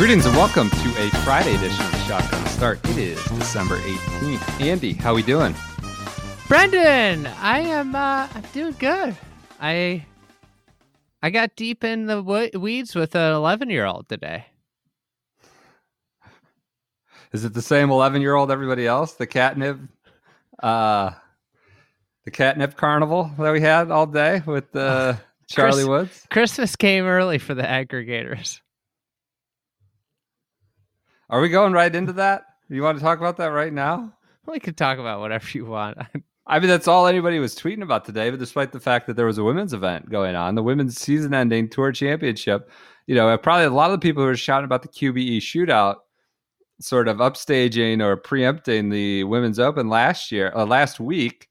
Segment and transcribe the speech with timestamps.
[0.00, 2.80] Greetings and welcome to a Friday edition of the Shotgun Start.
[2.88, 4.58] It is December 18th.
[4.62, 5.54] Andy, how are we doing?
[6.48, 9.14] Brendan, I am uh I'm doing good.
[9.60, 10.06] I
[11.22, 14.46] I got deep in the weeds with an 11-year-old today.
[17.32, 19.12] Is it the same 11 year old everybody else?
[19.16, 19.80] The catnip,
[20.62, 21.10] uh,
[22.24, 26.26] the catnip carnival that we had all day with uh, Charlie Chris- Woods?
[26.30, 28.62] Christmas came early for the aggregators.
[31.30, 32.42] Are we going right into that?
[32.68, 34.12] You want to talk about that right now?
[34.46, 35.96] We could talk about whatever you want.
[36.48, 38.30] I mean, that's all anybody was tweeting about today.
[38.30, 41.68] But despite the fact that there was a women's event going on, the women's season-ending
[41.68, 42.68] tour championship,
[43.06, 45.98] you know, probably a lot of the people who were shouting about the QBE shootout,
[46.80, 51.48] sort of upstaging or preempting the women's open last year, uh, last week,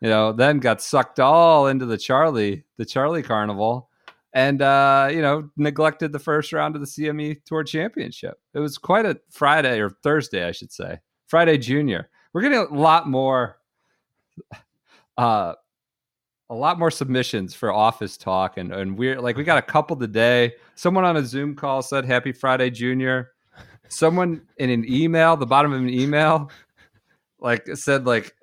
[0.00, 3.89] you know, then got sucked all into the Charlie, the Charlie Carnival,
[4.32, 8.38] and uh, you know, neglected the first round of the CME Tour Championship.
[8.54, 12.08] It was quite a Friday or Thursday, I should say, Friday Junior.
[12.32, 13.58] We're getting a lot more
[15.18, 15.54] uh
[16.50, 19.96] a lot more submissions for office talk and and we're like we got a couple
[19.96, 23.30] today someone on a zoom call said happy friday junior
[23.88, 26.50] someone in an email the bottom of an email
[27.38, 28.34] like said like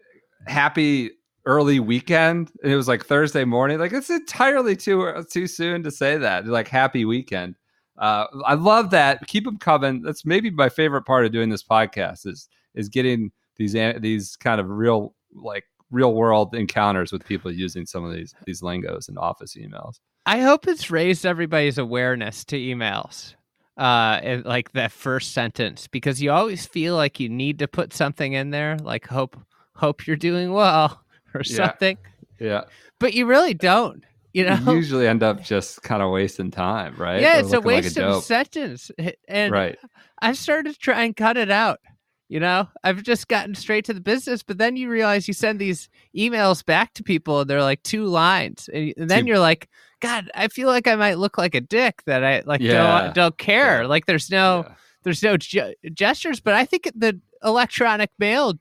[0.46, 1.12] happy
[1.48, 5.90] early weekend and it was like thursday morning like it's entirely too too soon to
[5.90, 7.56] say that like happy weekend
[7.98, 11.64] uh i love that keep them coming that's maybe my favorite part of doing this
[11.64, 17.52] podcast is is getting these these kind of real like real world encounters with people
[17.52, 20.00] using some of these these lingos in office emails.
[20.26, 23.36] I hope it's raised everybody's awareness to emails.
[23.78, 27.94] Uh in, like that first sentence because you always feel like you need to put
[27.94, 29.38] something in there like hope
[29.76, 31.00] hope you're doing well
[31.38, 31.56] or Yeah.
[31.56, 31.98] something.
[32.40, 32.62] Yeah,
[33.00, 34.04] But you really don't.
[34.34, 34.60] You know?
[34.68, 37.22] you usually end up just kind of wasting time, right?
[37.22, 38.92] Yeah, Or it's a looking like waste of sentence.
[39.28, 39.78] And right.
[40.22, 41.80] I've started to try and cut it out.
[42.30, 45.60] You know, I've just gotten straight to the business, but then you realize you send
[45.60, 48.70] these emails back to people and they're like two lines.
[48.74, 49.70] And, and then Two- you're like,
[50.02, 53.04] God, I feel like I might look like a dick that I like Yeah.
[53.06, 53.82] don't, don't care.
[53.84, 53.88] Yeah.
[53.88, 54.74] Like there's no Yeah.
[55.04, 58.56] there's no ge- gestures, but I think the electronic mail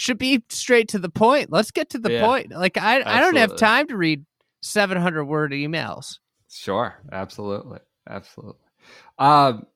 [0.00, 1.52] should be straight to the point.
[1.52, 2.26] Let's get to the Yeah.
[2.26, 2.52] point.
[2.52, 4.24] Like I I don't have time to read
[4.62, 6.18] 700 word emails.
[6.50, 8.62] Sure, absolutely, absolutely.
[9.18, 9.66] Um,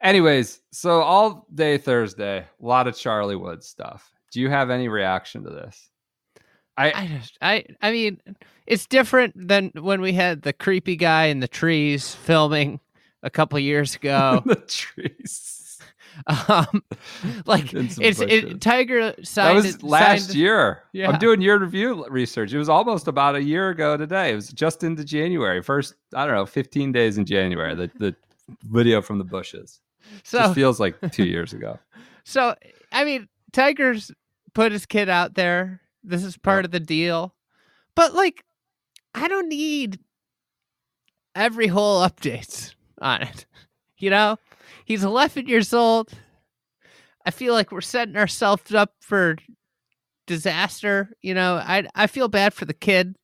[0.00, 4.10] anyways, so all day Thursday, a lot of Charlie Wood stuff.
[4.30, 5.90] Do you have any reaction to this?
[6.76, 8.20] I, I just, I, I mean,
[8.66, 12.80] it's different than when we had the creepy guy in the trees filming
[13.24, 14.42] a couple years ago.
[14.46, 15.50] the trees.
[16.48, 16.82] um,
[17.46, 20.82] like it's it, Tiger That was last signed- year.
[20.92, 21.10] Yeah.
[21.10, 22.52] I'm doing year review research.
[22.52, 24.30] It was almost about a year ago today.
[24.32, 25.62] It was just into January.
[25.62, 27.74] First, I don't know, 15 days in January.
[27.74, 28.14] The the
[28.62, 29.80] video from the bushes.
[30.22, 31.78] So, just feels like two years ago.
[32.24, 32.54] so
[32.92, 34.10] I mean, Tiger's
[34.54, 35.80] put his kid out there.
[36.02, 36.64] This is part Yep.
[36.66, 37.34] of the deal,
[37.96, 38.44] but like,
[39.14, 39.98] I don't need
[41.34, 43.46] every hole updates on it.
[43.96, 44.38] You know,
[44.84, 46.10] he's 11 years old.
[47.26, 49.36] I feel like we're setting ourselves up for
[50.26, 51.10] disaster.
[51.22, 53.16] You know, I I feel bad for the kid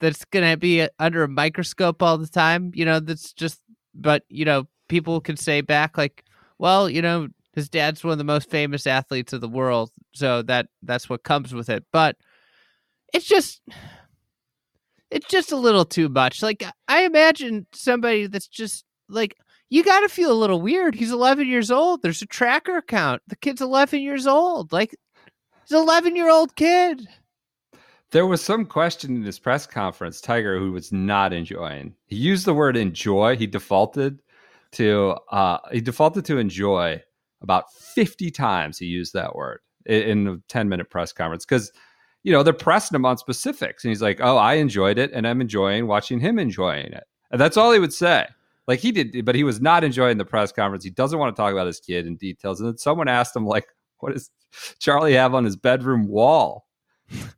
[0.00, 2.72] that's gonna be uh, under a microscope all the time.
[2.74, 3.60] You know, that's just.
[3.94, 6.24] But you know, people can say back like,
[6.58, 10.42] well, you know, his dad's one of the most famous athletes of the world, so
[10.42, 11.84] that that's what comes with it.
[11.92, 12.16] But
[13.12, 13.60] it's just.
[15.10, 16.42] It's just a little too much.
[16.42, 19.34] Like I imagine somebody that's just like
[19.70, 20.94] you got to feel a little weird.
[20.94, 22.02] He's 11 years old.
[22.02, 23.22] There's a tracker account.
[23.28, 24.72] The kid's 11 years old.
[24.72, 24.94] Like,
[25.62, 27.06] he's an 11 year old kid.
[28.10, 31.94] There was some question in this press conference, Tiger, who was not enjoying.
[32.06, 33.36] He used the word enjoy.
[33.36, 34.20] He defaulted
[34.72, 37.02] to uh he defaulted to enjoy
[37.40, 41.72] about 50 times he used that word in, in a 10 minute press conference because
[42.22, 45.26] you know they're pressing him on specifics and he's like oh i enjoyed it and
[45.26, 48.26] i'm enjoying watching him enjoying it and that's all he would say
[48.68, 51.40] like he did but he was not enjoying the press conference he doesn't want to
[51.40, 53.66] talk about his kid in details and then someone asked him like
[53.98, 54.30] what does
[54.78, 56.68] charlie have on his bedroom wall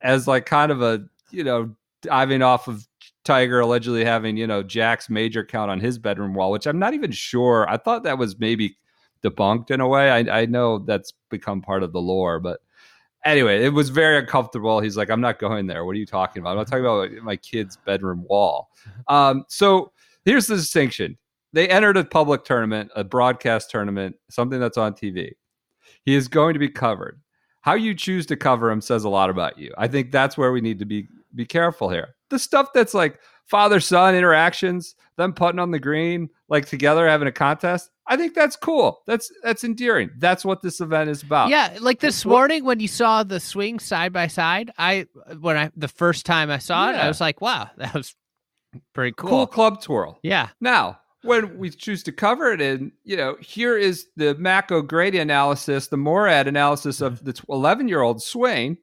[0.03, 2.87] as like kind of a you know diving off of
[3.25, 6.95] Tiger allegedly having, you know, Jack's major count on his bedroom wall, which I'm not
[6.95, 7.69] even sure.
[7.69, 8.77] I thought that was maybe
[9.23, 10.11] debunked in a way.
[10.11, 12.61] I, I know that's become part of the lore, but
[13.25, 14.81] anyway, it was very uncomfortable.
[14.81, 15.85] He's like, I'm not going there.
[15.85, 16.53] What are you talking about?
[16.53, 18.71] I'm not talking about my kid's bedroom wall.
[19.09, 19.93] Um, so
[20.25, 21.17] here's the distinction.
[21.53, 25.33] They entered a public tournament, a broadcast tournament, something that's on TV.
[26.05, 27.21] He is going to be covered.
[27.63, 29.73] How you choose to cover him says a lot about you.
[29.77, 32.15] I think that's where we need to be be careful here.
[32.31, 37.29] The stuff that's like father son interactions, them putting on the green, like together having
[37.29, 37.91] a contest.
[38.07, 39.03] I think that's cool.
[39.07, 40.11] That's that's endearing.
[40.19, 41.51] That's what this event is about.
[41.51, 45.07] Yeah, like this morning when you saw the swing side by side, I
[45.39, 48.15] when I the first time I saw it, I was like, wow, that was
[48.95, 49.31] pretty cool.
[49.31, 49.47] cool.
[49.47, 50.19] club twirl.
[50.23, 50.49] Yeah.
[50.61, 55.19] Now, when we choose to cover it in, you know, here is the Mac O'Grady
[55.19, 58.79] analysis, the Morad analysis of the 11 year old Swain.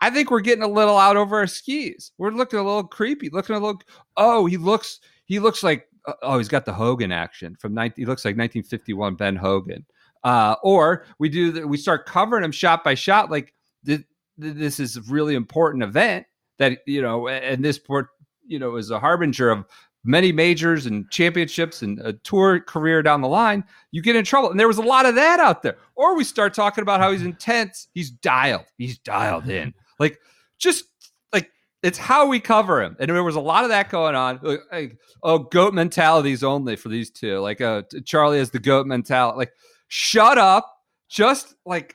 [0.00, 2.12] I think we're getting a little out over our skis.
[2.18, 3.80] We're looking a little creepy, looking a little.
[4.16, 5.86] Oh, he looks, he looks like,
[6.22, 9.84] oh, he's got the Hogan action from 19, he looks like 1951 Ben Hogan.
[10.24, 13.30] Uh, or we do, the, we start covering him shot by shot.
[13.30, 13.54] Like
[13.86, 14.02] th-
[14.40, 16.26] th- this is a really important event
[16.58, 18.08] that, you know, and this port,
[18.46, 19.64] you know, is a harbinger of
[20.04, 24.50] many majors and championships and a tour career down the line, you get in trouble.
[24.50, 25.76] And there was a lot of that out there.
[25.94, 29.74] Or we start talking about how he's intense, he's dialed, he's dialed in.
[29.98, 30.18] Like,
[30.58, 30.84] just
[31.32, 31.50] like
[31.82, 32.96] it's how we cover him.
[32.98, 34.40] And there was a lot of that going on.
[34.42, 37.38] Like, like, oh, goat mentalities only for these two.
[37.38, 39.38] Like, uh, Charlie has the goat mentality.
[39.38, 39.52] Like,
[39.88, 40.68] shut up.
[41.08, 41.94] Just like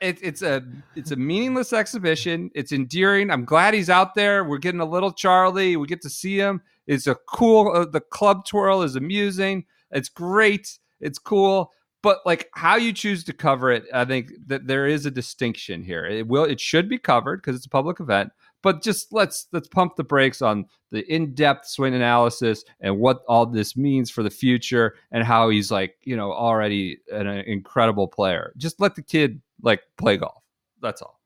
[0.00, 0.64] it, it's a
[0.94, 2.50] it's a meaningless exhibition.
[2.54, 3.30] It's endearing.
[3.30, 4.44] I'm glad he's out there.
[4.44, 5.76] We're getting a little Charlie.
[5.76, 6.62] We get to see him.
[6.86, 7.72] It's a cool.
[7.72, 9.64] Uh, the club twirl is amusing.
[9.90, 10.78] It's great.
[11.00, 11.72] It's cool.
[12.02, 15.82] But like how you choose to cover it, I think that there is a distinction
[15.82, 16.04] here.
[16.04, 16.44] It will.
[16.44, 18.30] It should be covered because it's a public event.
[18.62, 23.46] But just let's let's pump the brakes on the in-depth swing analysis and what all
[23.46, 28.08] this means for the future and how he's like you know already an, an incredible
[28.08, 28.52] player.
[28.56, 30.42] Just let the kid like play golf.
[30.80, 31.18] That's all.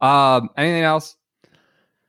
[0.00, 1.16] Um, anything else?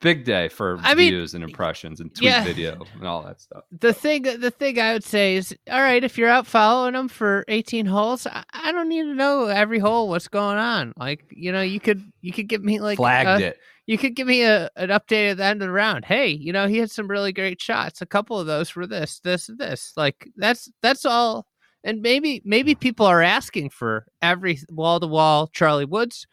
[0.01, 2.43] Big day for I mean, views and impressions and tweet yeah.
[2.43, 3.65] video and all that stuff.
[3.71, 7.07] The thing, the thing I would say is, all right, if you're out following them
[7.07, 10.93] for 18 holes, I, I don't need to know every hole what's going on.
[10.97, 13.59] Like, you know, you could, you could give me like Flagged a- it.
[13.85, 16.05] You could give me a an update at the end of the round.
[16.05, 18.01] Hey, you know, he had some really great shots.
[18.01, 19.93] A couple of those were this, this, and this.
[19.97, 21.45] Like that's that's all.
[21.83, 26.27] And maybe maybe people are asking for every wall to wall Charlie Woods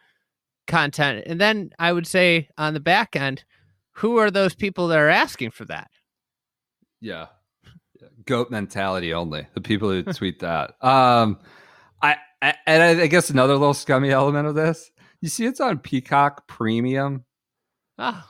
[0.67, 1.25] content.
[1.27, 3.45] And then I would say on the back end,
[3.93, 5.89] who are those people that are asking for that?
[7.01, 7.27] Yeah.
[8.27, 9.47] Goat mentality only.
[9.55, 10.75] The people who tweet that.
[10.85, 11.39] Um,
[12.03, 14.91] I, I and I, I guess another little scummy element of this.
[15.21, 17.25] You see, it's on Peacock Premium.
[17.99, 18.23] Oh,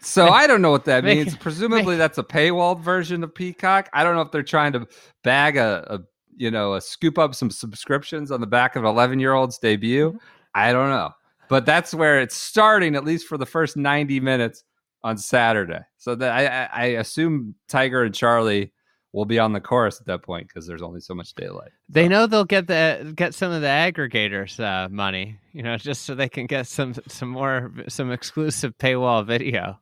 [0.00, 1.36] So I don't know what that Make- means.
[1.36, 3.88] Presumably, that's a paywalled version of Peacock.
[3.94, 4.86] I don't know if they're trying to
[5.24, 5.98] bag a, a
[6.36, 9.58] you know a scoop up some subscriptions on the back of an 11 year old's
[9.58, 10.18] debut.
[10.54, 11.10] I don't know,
[11.48, 14.64] but that's where it's starting at least for the first 90 minutes
[15.04, 15.80] on Saturday.
[15.98, 18.72] So that I, I, I assume Tiger and Charlie
[19.12, 21.70] will be on the course at that point because there's only so much daylight.
[21.88, 26.02] they know they'll get the get some of the aggregators uh, money, you know, just
[26.02, 29.78] so they can get some some more some exclusive paywall video.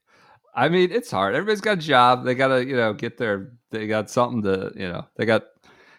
[0.54, 1.34] I mean, it's hard.
[1.34, 2.24] Everybody's got a job.
[2.24, 3.52] They gotta, you know, get their.
[3.70, 5.44] They got something to, you know, they got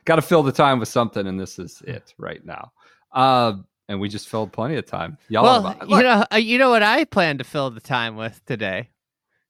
[0.06, 2.72] got to fill the time with something, and this is it right now.
[3.12, 3.54] Uh,
[3.90, 5.18] and we just filled plenty of time.
[5.30, 8.16] Y'all, well, about, you know, uh, you know what I plan to fill the time
[8.16, 8.90] with today.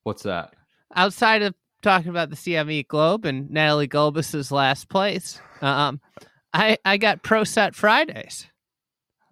[0.03, 0.53] what's that?
[0.95, 5.99] outside of talking about the CME Globe and Natalie Gulbis's last place, um,
[6.53, 8.47] I I got Pro Set Fridays.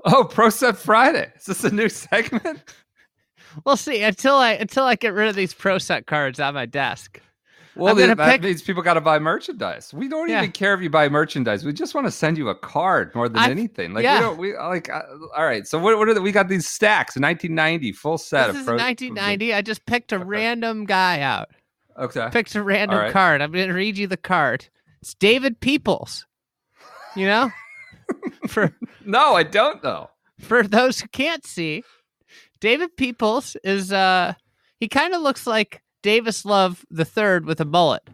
[0.05, 1.31] Oh, Pro Set Friday.
[1.35, 2.63] Is this a new segment?
[3.65, 6.67] We'll see until I until I get rid of these Pro Set cards on my
[6.67, 7.19] desk.
[7.79, 9.93] Well, that pick- means people got to buy merchandise.
[9.93, 10.39] We don't Yeah.
[10.39, 11.63] even care if you buy merchandise.
[11.65, 13.93] We just want to send you a card more than I've- anything.
[13.93, 14.19] Like yeah.
[14.19, 14.38] we don't.
[14.39, 14.89] We like.
[14.89, 15.01] Uh,
[15.36, 15.67] all right.
[15.67, 15.98] So what?
[15.98, 16.48] What are the, we got?
[16.50, 17.15] These stacks.
[17.15, 19.53] 1990 full set This of is Pro- 1990.
[19.53, 20.24] I just picked a Okay.
[20.25, 21.50] random guy out.
[21.98, 22.29] Okay.
[22.31, 23.12] Picked a random right.
[23.12, 23.41] card.
[23.41, 24.67] I'm gonna read you the card.
[25.01, 26.25] It's David Peoples.
[27.15, 27.51] You know,
[28.48, 28.74] for
[29.05, 30.09] No, I don't know.
[30.39, 31.83] for those who can't see,
[32.62, 34.33] David Peoples is uh
[34.79, 38.07] he kind of looks like Davis Love the third with a mullet.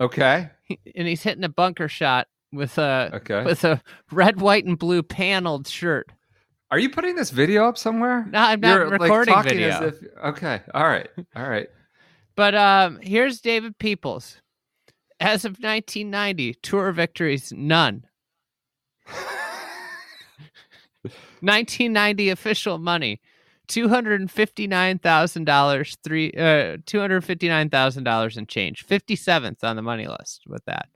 [0.00, 0.50] Okay.
[0.64, 3.44] He- and he's hitting a bunker shot with a Okay.
[3.44, 6.10] with a red, white, and blue paneled shirt.
[6.70, 8.26] Are you putting this video up somewhere?
[8.30, 9.68] No, I'm not recording talking video.
[9.68, 10.62] As if, okay.
[10.72, 11.08] All right.
[11.36, 11.68] All right.
[12.34, 14.38] But um, here's David Peoples.
[15.20, 18.04] As of 1990, tour victories none.
[21.40, 23.20] 1990 official money
[23.68, 28.36] two hundred and fifty nine thousand dollars, three uh, two hundred fifty nine thousand dollars
[28.36, 30.88] and change, fifty seventh on the money list with that.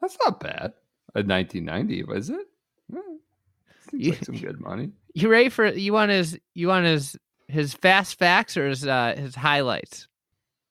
[0.00, 0.72] That's not bad.
[1.14, 2.46] A 1990, was it?
[2.94, 2.98] Eh,
[3.90, 4.90] Seems You- like some good money.
[5.14, 7.16] You ready for you want his you want his
[7.48, 10.06] his fast facts or his uh, his highlights?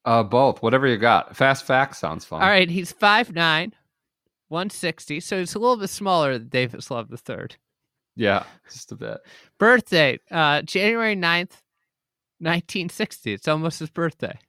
[0.05, 0.61] Uh, both.
[0.63, 1.35] Whatever you got.
[1.35, 2.41] Fast facts sounds fun.
[2.41, 3.73] All right, he's 5'9",
[4.47, 7.57] 160, so he's a little bit smaller than Davis Love third.
[8.15, 9.17] Yeah, just a bit.
[9.59, 11.61] Birthday, uh, January 9th,
[12.39, 13.33] 1960.
[13.33, 14.39] It's almost his birthday.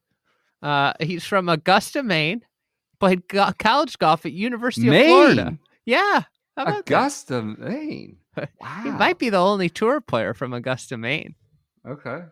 [0.62, 2.42] Uh, he's from Augusta, Maine.
[3.00, 5.58] Played go- college golf at University of Florida.
[5.84, 6.22] Yeah.
[6.56, 6.94] About that?
[6.94, 8.16] Augusta, Maine.
[8.60, 8.80] Wow.
[8.84, 11.34] He might be the only tour player from Augusta, Maine.
[11.86, 12.22] Okay.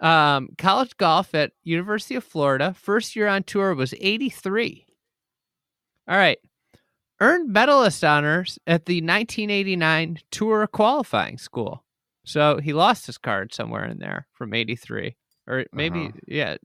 [0.00, 2.74] Um, college golf at University of Florida.
[2.78, 4.86] First year on tour was 83.
[6.06, 6.38] All right.
[7.20, 11.83] Earned medalist honors at the 1989 tour qualifying school.
[12.24, 15.16] So he lost his card somewhere in there from 83.
[15.46, 16.18] Or maybe, Uh-huh.
[16.26, 16.56] yeah.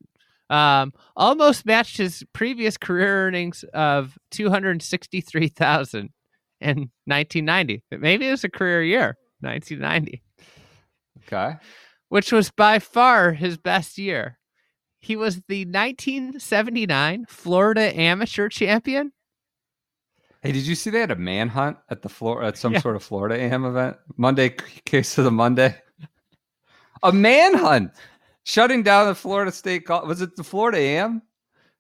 [0.50, 6.10] Um, almost matched his previous career earnings of 263,000
[6.62, 7.84] in 1990.
[7.92, 10.22] Maybe it was a career year, 1990
[11.28, 11.56] Okay.
[12.08, 14.40] which was by far his best year.
[15.00, 19.12] He was the 1979 Florida Amateur Champion.
[20.42, 22.80] Hey, did you see they had a manhunt at the floor at some Yeah.
[22.80, 23.98] sort of Florida AM event?
[24.18, 24.50] Monday
[24.86, 25.76] case of the Monday.
[27.04, 27.92] A manhunt
[28.44, 29.86] shutting down the Florida State.
[29.86, 31.22] Gol- Was it the Florida AM?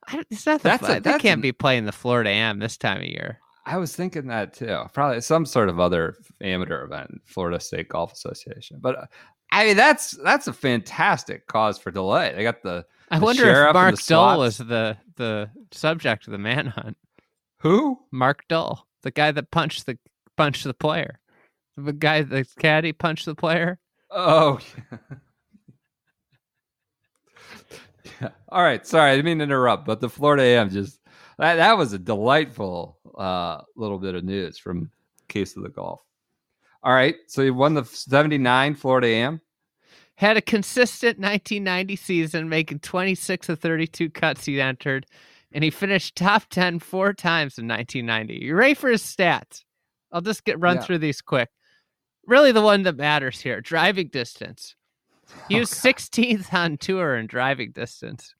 [0.07, 0.99] I don't- It's not the That's a-.
[0.99, 3.39] They can't an- be playing the Florida Am this time of year.
[3.65, 4.83] I was thinking that too.
[4.93, 8.77] Probably some sort of other amateur event, Florida State Golf Association.
[8.81, 9.05] But uh,
[9.51, 12.33] I mean, that's that's a fantastic cause for delay.
[12.35, 14.57] They got the I The wonder if Mark the Dull SWATs.
[14.67, 16.97] the the subject of the manhunt.
[17.59, 17.99] Who?
[18.11, 19.97] Mark Dull, the guy that punched the
[20.37, 21.19] punched the player,
[21.77, 23.79] the guy the caddy punched the player.
[24.11, 24.59] Oh,
[24.91, 24.97] yeah.
[28.21, 28.29] yeah.
[28.49, 28.85] All right.
[28.85, 30.99] Sorry, I didn't mean to interrupt, but the Florida AM just
[31.37, 34.91] that, that was a delightful uh, little bit of news from
[35.29, 36.01] Case of the Golf.
[36.83, 37.15] All right.
[37.27, 39.41] So you won the 79 Florida AM.
[40.15, 45.05] Had a consistent 1990 season, making 26 of 32 cuts he entered,
[45.51, 48.46] and he finished top 10 four times in 1990.
[48.46, 49.63] You ready for his stats?
[50.12, 50.84] I'll just get run Yeah.
[50.84, 51.50] through these quick.
[52.27, 54.75] Really, the one that matters here: driving distance.
[55.48, 58.34] He was 16th on tour in driving distance.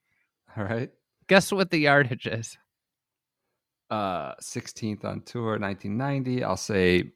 [0.58, 0.90] All right.
[1.28, 2.58] Guess what the yardage is?
[3.92, 6.44] Uh, 16th on tour, 1990.
[6.44, 7.12] I'll say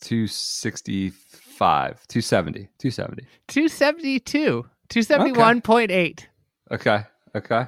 [0.00, 3.22] 265, 270, 270.
[3.48, 6.26] 272, 271.8.
[6.70, 7.04] Okay.
[7.34, 7.66] Okay.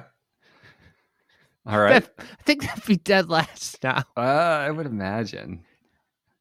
[1.65, 2.07] All right.
[2.19, 4.03] I think that'd be dead last now.
[4.17, 5.63] Uh, I would imagine.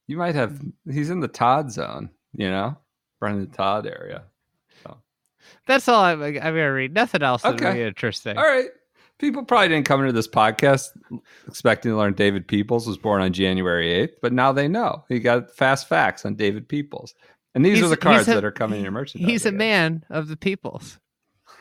[0.06, 0.60] You might have.
[0.90, 2.76] He's in the Todd zone, you know,
[3.20, 4.24] running the Todd area.
[5.66, 6.94] That's all I'm, I'm gonna read.
[6.94, 7.86] Nothing else Okay.
[7.86, 8.36] interesting.
[8.36, 8.68] All right.
[9.18, 10.88] People probably didn't come into this podcast
[11.46, 15.04] expecting to learn David Peoples was born on January 8th, but now they know.
[15.08, 17.14] He got fast facts on David Peoples.
[17.54, 19.28] And these He's- are the cards a- that are coming in your merchandise.
[19.28, 20.98] He's a man of the peoples.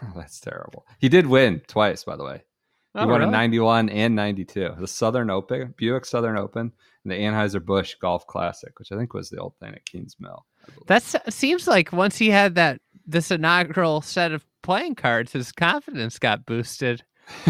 [0.03, 0.85] Oh, that's terrible.
[0.99, 2.43] He did win twice, by the way.
[2.93, 4.75] He Oh, won in 91 and 92.
[4.79, 6.71] The Southern Open, Buick Southern Open,
[7.03, 10.41] and the Anheuser-Busch Golf Classic, which I think was the old thing at Kingsmill.
[10.87, 16.19] That seems like once he had that this inaugural set of playing cards, his confidence
[16.19, 17.03] got boosted.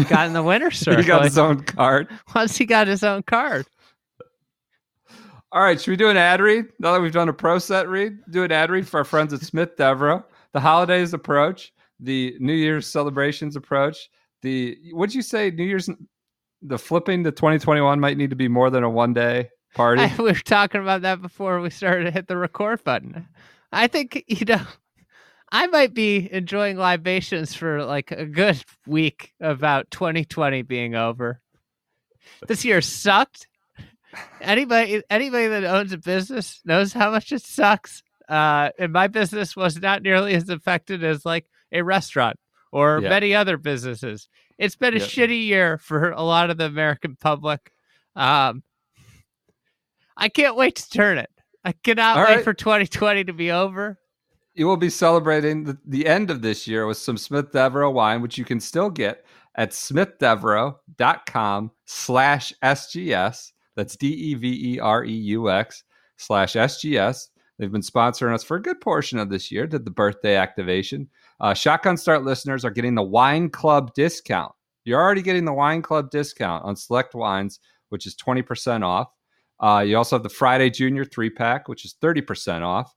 [0.08, 1.02] Got in the winner's circle.
[1.02, 2.08] he got his own card.
[2.34, 3.66] once he got his own card.
[5.52, 6.66] All right, should we do an ad read?
[6.78, 9.32] Now that we've done a pro set read, do an ad read for our friends
[9.32, 10.22] at Smith Devereaux.
[10.52, 14.08] The holidays approach, the New Year's celebrations approach.
[14.42, 15.50] The what'd you say?
[15.50, 15.88] New Year's,
[16.62, 20.02] the flipping to 2021 might need to be more than a one day party.
[20.02, 23.28] I, we were talking about that before we started to hit the record button.
[23.72, 24.62] I think you know,
[25.52, 31.40] I might be enjoying libations for like a good week about 2020 being over.
[32.46, 33.46] This year sucked.
[34.40, 38.02] Anybody, anybody that owns a business knows how much it sucks.
[38.28, 42.36] Uh, and my business was not nearly as affected as like a restaurant
[42.72, 43.08] or Yeah.
[43.08, 44.28] many other businesses.
[44.58, 45.08] It's been a Yep.
[45.08, 47.72] shitty year for a lot of the American public.
[48.16, 48.62] Um,
[50.16, 51.30] I can't wait to turn it.
[51.64, 52.44] I cannot All wait right.
[52.44, 53.98] for 2020 to be over.
[54.54, 58.20] you will be celebrating the, the end of this year with some Smith Devereaux wine,
[58.20, 59.24] which you can still get
[59.54, 63.52] at smithdevereaux.com slash SGS.
[63.76, 65.84] That's D E V E R E U X
[66.16, 67.28] slash SGS.
[67.58, 71.08] They've been sponsoring us for a good portion of this year, did the birthday activation.
[71.40, 74.52] Uh, Shotgun Start listeners are getting the Wine Club discount.
[74.84, 79.10] You're already getting the Wine Club discount on select wines, which is 20% off.
[79.58, 82.94] Uh, you also have the Friday Junior three pack, which is 30% off.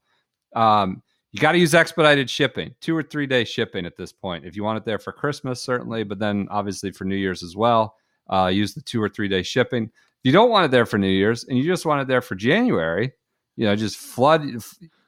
[0.55, 1.01] Um,
[1.33, 4.45] You got to use expedited shipping, two or three day shipping at this point.
[4.45, 7.55] If you want it there for Christmas, certainly, but then obviously for New Year's as
[7.55, 7.95] well,
[8.29, 9.85] uh, use the two or three day shipping.
[9.85, 9.91] If
[10.23, 12.35] you don't want it there for New Year's and you just want it there for
[12.35, 13.12] January,
[13.55, 14.45] you know, just flood.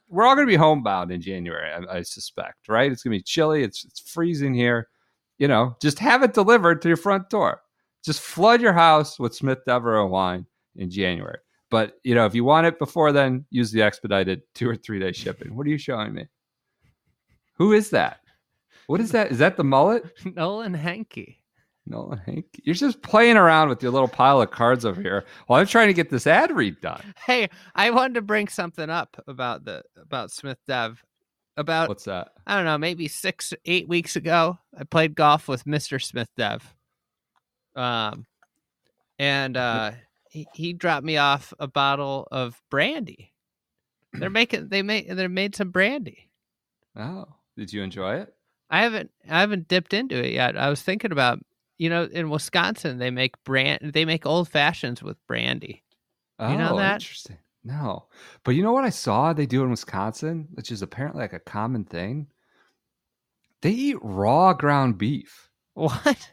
[0.07, 2.91] We're all going to be homebound in January, I, I suspect, right?
[2.91, 3.63] It's going to be chilly.
[3.63, 4.89] It's it's freezing here.
[5.37, 7.61] You know, just have it delivered to your front door.
[8.03, 10.45] Just flood your house with Smith Devereaux wine
[10.75, 11.39] in January.
[11.69, 14.99] But you know, if you want it before then, use the expedited two or three
[14.99, 15.55] day shipping.
[15.55, 16.27] What are you showing me?
[17.57, 18.19] Who is that?
[18.87, 19.31] What is that?
[19.31, 20.05] Is that the mullet?
[20.35, 20.73] Nolan
[21.87, 22.61] Nolan Henke.
[22.63, 25.87] You're just playing around with your little pile of cards over here while I'm trying
[25.87, 27.01] to get this ad read done.
[27.25, 31.03] Hey, I wanted to bring something up about the about Smith Dev.
[31.57, 32.33] About What's that?
[32.45, 36.03] I don't know, maybe six, eight weeks ago, I played golf with Mr.
[36.03, 36.75] Smith Dev.
[37.77, 38.25] Um,
[39.17, 39.91] and uh,
[40.29, 43.33] he, he dropped me off a bottle of brandy.
[44.13, 46.29] They're making they made they made some brandy.
[46.95, 47.25] Oh,
[47.57, 48.33] did you enjoy it?
[48.69, 50.57] I haven't I haven't dipped into it yet.
[50.57, 51.39] I was thinking about
[51.77, 55.83] you know in Wisconsin they make brand they make old fashions with brandy.
[56.39, 56.95] Oh, You know oh, that?
[57.01, 57.37] interesting.
[57.63, 58.05] No,
[58.43, 61.39] but you know what I saw they do in Wisconsin, which is apparently like a
[61.39, 62.27] common thing.
[63.63, 66.29] They eat raw ground beef What?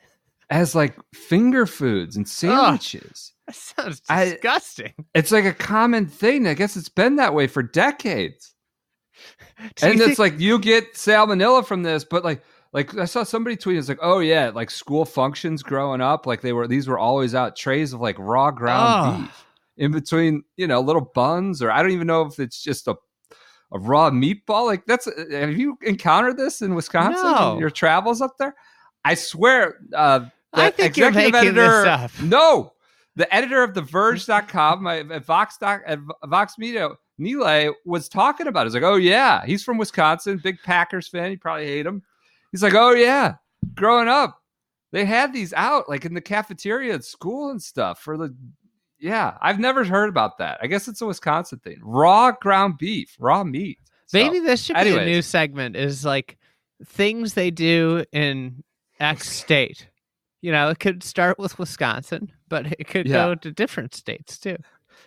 [0.50, 3.32] as like finger foods and sandwiches.
[3.46, 4.92] That sounds I- disgusting.
[5.14, 6.46] It's like a common thing.
[6.46, 8.54] I guess it's been that way for decades.
[9.82, 13.76] And it's like you get salmonella from this, but like like I saw somebody tweet,
[13.78, 17.34] it's like, oh yeah, like school functions growing up, like they were these were always
[17.34, 19.20] out trays of like raw ground Oh.
[19.22, 19.44] beef
[19.78, 22.96] in between, you know, little buns, or I don't even know if it's just a
[23.72, 24.66] a raw meatball.
[24.66, 27.22] Like that's uh, have you encountered this in Wisconsin?
[27.22, 27.54] No.
[27.54, 28.54] in your travels up there?
[29.04, 32.10] I swear, uh I think you're executive editor- up.
[32.22, 32.72] No,
[33.16, 38.46] the editor of the Verge.com, my at Vox doc, at Vox Media, Nilay was talking
[38.46, 38.62] about.
[38.62, 38.64] It.
[38.70, 41.30] He's like, oh yeah, he's from Wisconsin, big Packers fan.
[41.30, 42.02] You probably hate him.
[42.52, 43.34] He's like, oh yeah,
[43.74, 44.40] growing up,
[44.92, 48.34] they had these out like in the cafeteria at school and stuff for the.
[49.00, 50.58] Yeah, I've never heard about that.
[50.62, 51.78] I guess it's a Wisconsin thing.
[51.82, 53.78] Raw ground beef, raw meat.
[54.06, 55.74] So, Maybe this should be a new segment.
[55.74, 56.38] Is like
[56.86, 58.62] things they do in
[59.00, 59.88] X state.
[60.40, 63.14] You know, it could start with Wisconsin, but it could Yeah.
[63.14, 64.56] go to different states too.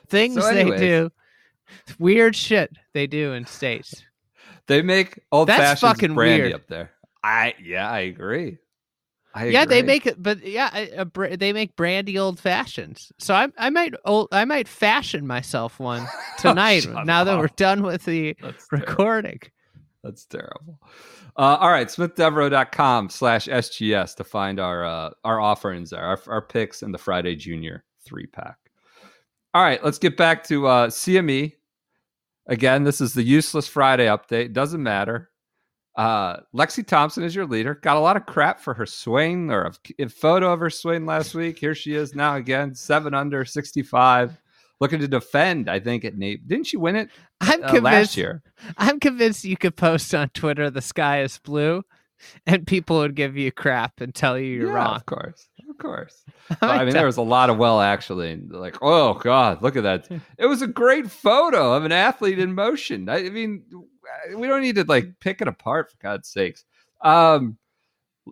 [0.08, 1.12] Things So they do,
[2.00, 4.04] weird shit they do in states.
[4.68, 6.54] they make old That's fashioned fucking brandy weird.
[6.54, 6.92] up there.
[7.26, 8.60] I yeah, I agree.
[9.34, 13.12] I yeah, they make it, but yeah, a, a, they make brandy old fashions.
[13.18, 16.08] So I, I might, old, I might fashion myself one
[16.38, 16.88] tonight.
[16.88, 18.88] Oh, now that we're done with the That's terrible.
[18.88, 19.40] recording.
[20.04, 20.80] That's terrible.
[21.36, 26.42] Uh, all right, smithdevereaux.com slash SGS to find our uh, our offerings there, our, our
[26.42, 28.58] picks and the Friday Junior three pack.
[29.54, 31.54] All right, let's get back to uh, CME.
[32.48, 34.54] Again, this is the useless Friday update.
[34.54, 35.32] Doesn't matter.
[35.96, 37.76] Uh, Lexi Thompson is your leader.
[37.76, 41.34] Got a lot of crap for her swing or a, photo of her swing last
[41.34, 41.58] week.
[41.58, 44.38] Here she is now again, seven under, 65,
[44.82, 46.48] looking to defend, I think, at Nate.
[46.48, 47.84] Didn't she win it I'm uh, convinced.
[47.84, 48.44] last year?
[48.78, 51.84] I'm convinced you could post on Twitter the sky is blue,
[52.46, 54.96] and people would give you crap and tell you you're Yeah, wrong.
[54.96, 55.48] Of course.
[55.70, 56.24] Of course.
[56.50, 59.76] I But, I mean, there was a lot of well, actually, like, oh god, look
[59.76, 60.10] at that!
[60.38, 63.10] It was a great photo of an athlete in motion.
[63.10, 63.64] I, I mean,
[64.36, 66.66] we don't need to like pick it apart for God's sakes.
[67.02, 67.58] Um,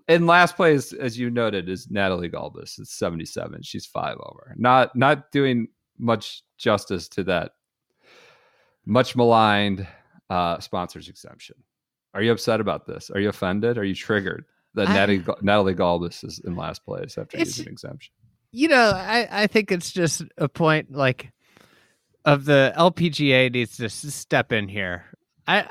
[0.07, 2.79] in last place, as you noted, is Natalie Gulbis.
[2.79, 3.61] It's seventy-seven.
[3.61, 4.55] She's five over.
[4.57, 5.67] Not not doing
[5.99, 7.51] much justice to that
[8.85, 9.87] much maligned
[10.29, 11.55] uh, sponsors exemption.
[12.13, 13.09] Are you upset about this?
[13.09, 13.77] Are you offended?
[13.77, 18.13] Are you triggered that I- Natalie, Natalie Gulbis is in last place after using exemption?
[18.55, 21.31] you know, I, I think it's just a point like
[22.23, 25.05] of the LPGA needs to step in here.
[25.47, 25.67] I,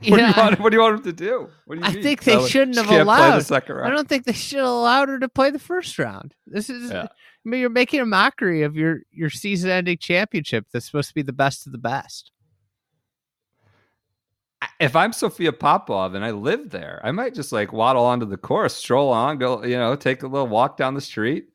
[0.00, 1.48] you What, know, do you want, what do you want him to do?
[1.66, 2.02] What do you I mean?
[2.02, 5.08] think they shouldn't have can't the allowed- second I don't think they should have allowed
[5.10, 6.34] her to play the first round.
[6.46, 7.04] This is, Yeah.
[7.04, 11.22] I mean, you're making a mockery of your your season-ending championship that's supposed to be
[11.22, 12.30] the best of the best.
[14.78, 18.36] if I'm Sophia Popov and I live there, I might just like waddle onto the
[18.36, 21.46] course, stroll on, go, you know, take a little walk down the street,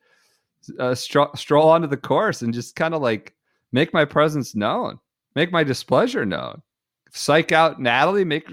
[0.80, 3.34] uh, stro- stroll onto the course, and just kind of like
[3.72, 5.00] make my presence known,
[5.36, 6.62] make my displeasure known,
[7.12, 8.48] psych out Natalie, make,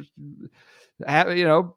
[1.06, 1.74] have, you know,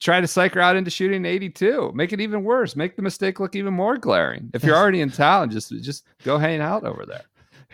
[0.00, 3.40] try to psych her out into shooting 82, make it even worse, make the mistake
[3.40, 4.50] look even more glaring.
[4.54, 7.22] If you're already in town, just just go hang out over there.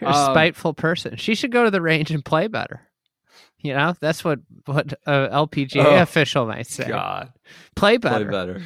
[0.01, 1.17] You're a Um, spiteful person.
[1.17, 2.83] She should go to the range and play better.
[3.61, 6.87] You know, that's what what a LPGA Oh, official might say.
[6.89, 7.33] God.
[7.75, 8.31] Play play better.
[8.31, 8.63] better.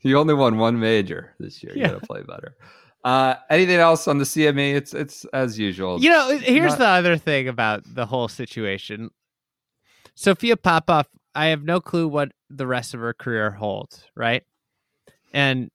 [0.00, 1.72] You only won one major this year.
[1.76, 2.56] You gotta play better.
[3.06, 4.74] Uh, anything else on the CME?
[4.74, 6.00] It's it's as usual.
[6.00, 9.10] You know, here's Not- the other thing about the whole situation.
[10.16, 14.42] Sophia Popov, I have no clue what the rest of her career holds, right?
[15.32, 15.70] And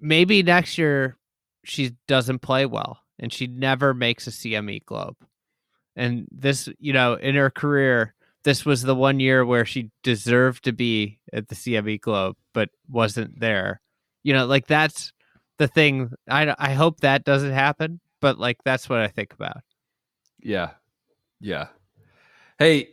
[0.00, 1.16] maybe next year
[1.62, 5.14] she doesn't play well and she never makes a CME Globe.
[5.94, 10.64] And this, you know, in her career, this was the one year where she deserved
[10.64, 13.80] to be at the CME Globe, but wasn't there.
[14.24, 15.12] You know, like that's
[15.60, 16.10] the thing.
[16.28, 19.58] I I hope that doesn't happen, but like that's what I think about.
[20.40, 20.70] Yeah.
[21.38, 21.68] Yeah.
[22.58, 22.88] Hey,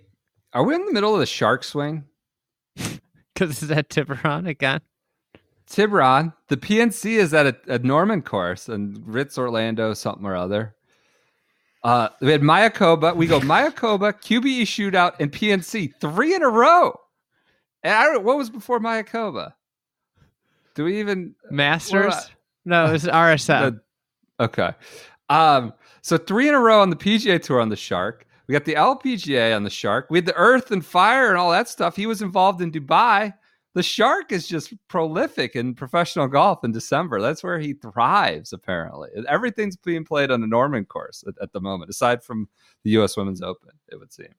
[0.54, 2.04] are we in the middle of the shark swing?
[3.34, 4.82] Because is that Tiburon again?
[5.70, 10.76] Tiburon, the PNC is at a, a Norman course and Ritz Orlando, something or other.
[11.84, 13.16] Uh, we had Mayakoba.
[13.16, 17.00] We go Mayakoba, QBE shootout, and PNC three in a row.
[17.84, 18.24] And I don't.
[18.24, 19.54] What was before Mayakoba?
[20.74, 22.32] Do we even Masters?
[22.68, 23.80] No, it was RSM.
[24.38, 24.74] The- okay.
[25.30, 28.28] Um, so three in a row on the PGA Tour on the Shark.
[28.48, 30.08] We got the LPGA on the Shark.
[30.10, 31.96] We had the Earth and Fire and all that stuff.
[31.96, 33.34] He was involved in Dubai.
[33.74, 37.22] The Shark is just prolific in professional golf in December.
[37.22, 39.10] That's where he thrives, apparently.
[39.30, 42.50] Everything's being played on the Norman course at, at the moment, aside from
[42.84, 43.16] the U.S.
[43.16, 44.34] Women's Open, it would seem.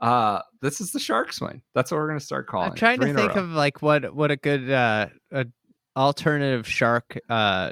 [0.00, 1.62] Uh, this is the Shark swing.
[1.74, 2.70] That's what we're going to start calling.
[2.70, 5.46] I'm trying to think of like what what a good uh a
[5.96, 7.70] alternative shark uh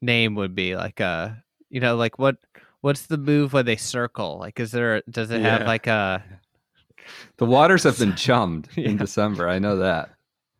[0.00, 1.30] name would be like uh
[1.70, 2.36] you know like what
[2.80, 6.22] what's the move when they circle like is there does it have like a
[7.36, 9.48] The waters have been chummed in December.
[9.48, 10.10] I know that.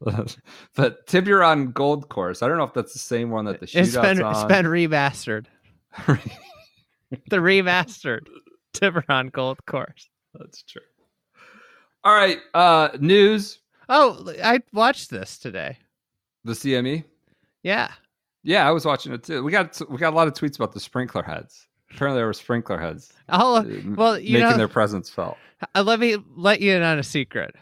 [0.76, 2.42] but Tiburon Gold Course.
[2.42, 4.32] I don't know if that's the same one that the it's shootout's been on.
[4.34, 5.46] it's been remastered
[7.30, 8.26] the remastered
[8.72, 10.82] Tiburon Gold Course that's true.
[12.04, 12.38] All right.
[12.54, 13.58] Uh news.
[13.88, 15.78] Oh I watched this today
[16.44, 17.04] The CME.
[17.62, 17.92] yeah
[18.42, 19.42] Yeah, I was watching it too.
[19.42, 21.66] We got we got a lot of tweets about the sprinkler heads.
[21.90, 23.64] Apparently, there were sprinkler heads I'll uh,
[23.96, 25.36] well you making know their presence felt.
[25.74, 27.54] Uh, let me let you in on a secret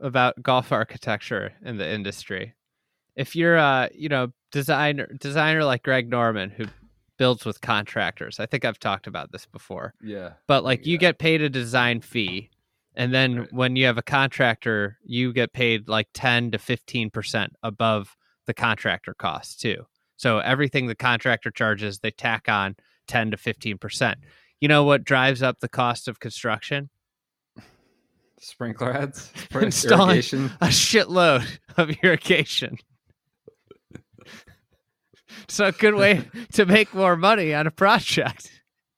[0.00, 2.54] about golf architecture in the industry.
[3.16, 6.66] If you're a you know designer designer like Greg Norman who
[7.16, 9.94] builds with contractors, I think I've talked about this before.
[10.02, 10.32] Yeah.
[10.48, 12.50] But like you get paid a design fee,
[12.94, 13.52] and then Right.
[13.52, 18.54] when you have a contractor, you get paid like ten to fifteen percent above the
[18.54, 19.86] contractor cost too.
[20.16, 22.76] So everything the contractor charges, they tack on
[23.08, 24.18] ten to fifteen percent.
[24.60, 26.88] You know what drives up the cost of construction?
[28.40, 29.32] Sprinkler heads.
[29.54, 30.50] Installing- Irrigation.
[30.60, 32.78] a shitload of irrigation.
[35.48, 38.50] so a good way to make more money on a project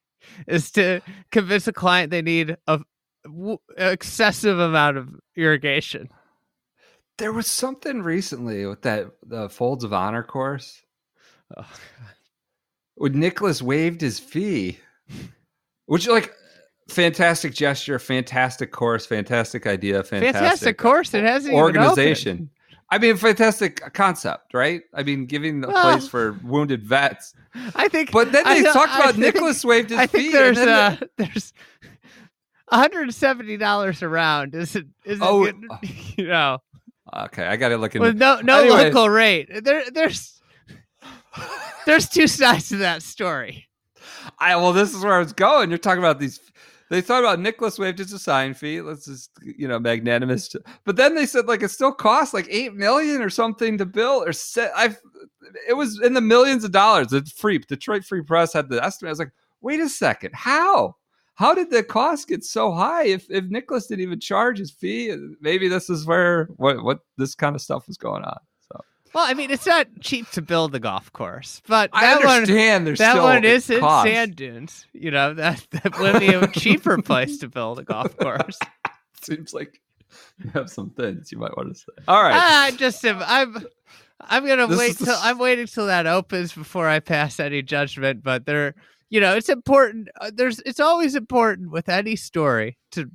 [0.47, 1.01] is to
[1.33, 2.81] convince a client they need a
[3.27, 6.09] w- excessive amount of irrigation.
[7.19, 10.83] There was something recently with that the Folds of Honor course.
[11.57, 11.65] Oh,
[12.97, 14.79] when Nicklaus waived his fee,
[15.87, 16.33] which like
[16.89, 21.15] fantastic gesture, fantastic course, fantastic idea, fantastic, Fantastic course.
[21.15, 22.51] It hasn't organization.
[22.89, 24.83] I mean, fantastic concept, right?
[24.95, 27.35] I mean, giving the Well- place for wounded vets.
[27.75, 28.13] I think.
[28.13, 31.11] But then they talked I about Nicklaus waived his I think and there's uh, the-
[31.17, 31.53] there's.
[32.73, 35.79] $170 around isn't isn't Oh, good, uh.
[36.17, 36.59] you know
[37.15, 38.85] okay, I got to look into with no no Anyway.
[38.85, 39.49] local rate.
[39.65, 40.41] There there's
[41.87, 43.69] there's two sides to that story.
[44.39, 45.71] I well, this is where I was going.
[45.71, 46.41] You're talking about these.
[46.89, 48.81] They thought about Nicklaus waived his assign fee.
[48.81, 50.55] Let's just you know magnanimous.
[50.85, 54.29] But then they said like it still costs like eight million or something to build
[54.29, 54.73] or set.
[54.75, 54.99] I've
[55.69, 57.13] it was in the millions of dollars.
[57.13, 57.59] It's free.
[57.59, 59.11] Detroit Free Press had the estimate.
[59.11, 60.97] I was like, wait a second, how?
[61.37, 65.15] How did the cost get so high if if Nicklaus didn't even charge his fee?
[65.41, 68.39] Maybe this is where what what this kind of stuff was going on.
[68.73, 68.81] So
[69.15, 72.37] Well, I mean, it's not cheap to build the golf course, but I that one
[72.39, 72.87] understand.
[72.87, 74.87] there's that one is in sand dunes.
[74.95, 78.59] You know that that would be a cheaper place to build a golf course.
[79.23, 79.81] Seems like
[80.43, 81.93] you have some things you might want to say.
[82.09, 82.35] All right.
[82.35, 83.23] Ah, I just am.
[83.25, 83.67] I'm.
[84.21, 87.39] I'm gonna This wait the till s- I'm waiting till that opens before I pass
[87.39, 88.23] any judgment.
[88.23, 88.75] But there,
[89.11, 90.09] you know, it's important.
[90.21, 93.11] uh, There's, it's always important with any story to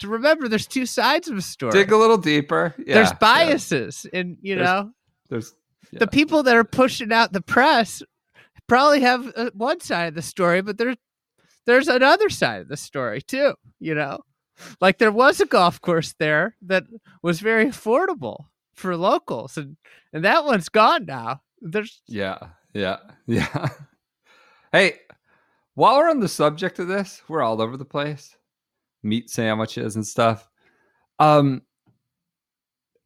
[0.00, 0.48] to remember.
[0.48, 1.72] There's two sides of a story.
[1.72, 2.74] Dig a little deeper.
[2.78, 3.18] Yeah, there's yeah.
[3.20, 4.90] biases, and you There's- know,
[5.30, 5.54] There's
[5.92, 6.00] yeah.
[6.00, 8.02] the people that are pushing out the press
[8.66, 10.96] probably have uh, one side of the story, but there's
[11.64, 13.54] there's another side of the story too.
[13.80, 14.20] You know,
[14.80, 16.84] like there was a golf course there that
[17.22, 19.76] was very affordable for locals, and
[20.12, 21.40] and that one's gone now.
[21.62, 22.38] There's yeah,
[22.74, 23.68] yeah, yeah.
[24.72, 24.98] hey,
[25.76, 28.34] while we're on the subject of this, we're all over the place.
[29.02, 30.48] Meat sandwiches and stuff.
[31.18, 31.62] Um,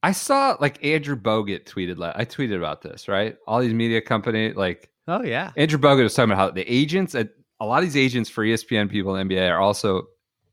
[0.02, 2.00] I saw like Andrew Bogut tweeted.
[2.16, 3.37] I tweeted about this, right?
[3.46, 7.14] All these media company, like oh yeah, Andrew Bogut was talking about how the agents
[7.14, 7.30] at
[7.61, 10.04] a lot of these agents for ESPN people in the NBA are also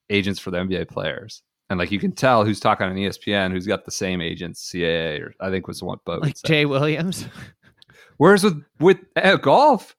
[0.10, 1.44] agents for the NBA players.
[1.70, 5.22] And like you can tell who's talking on ESPN, who's got the same agents, CAA,
[5.22, 6.48] or I think was what Bo Like said.
[6.48, 7.28] Jay Williams.
[8.18, 9.96] Whereas with with uh, golf,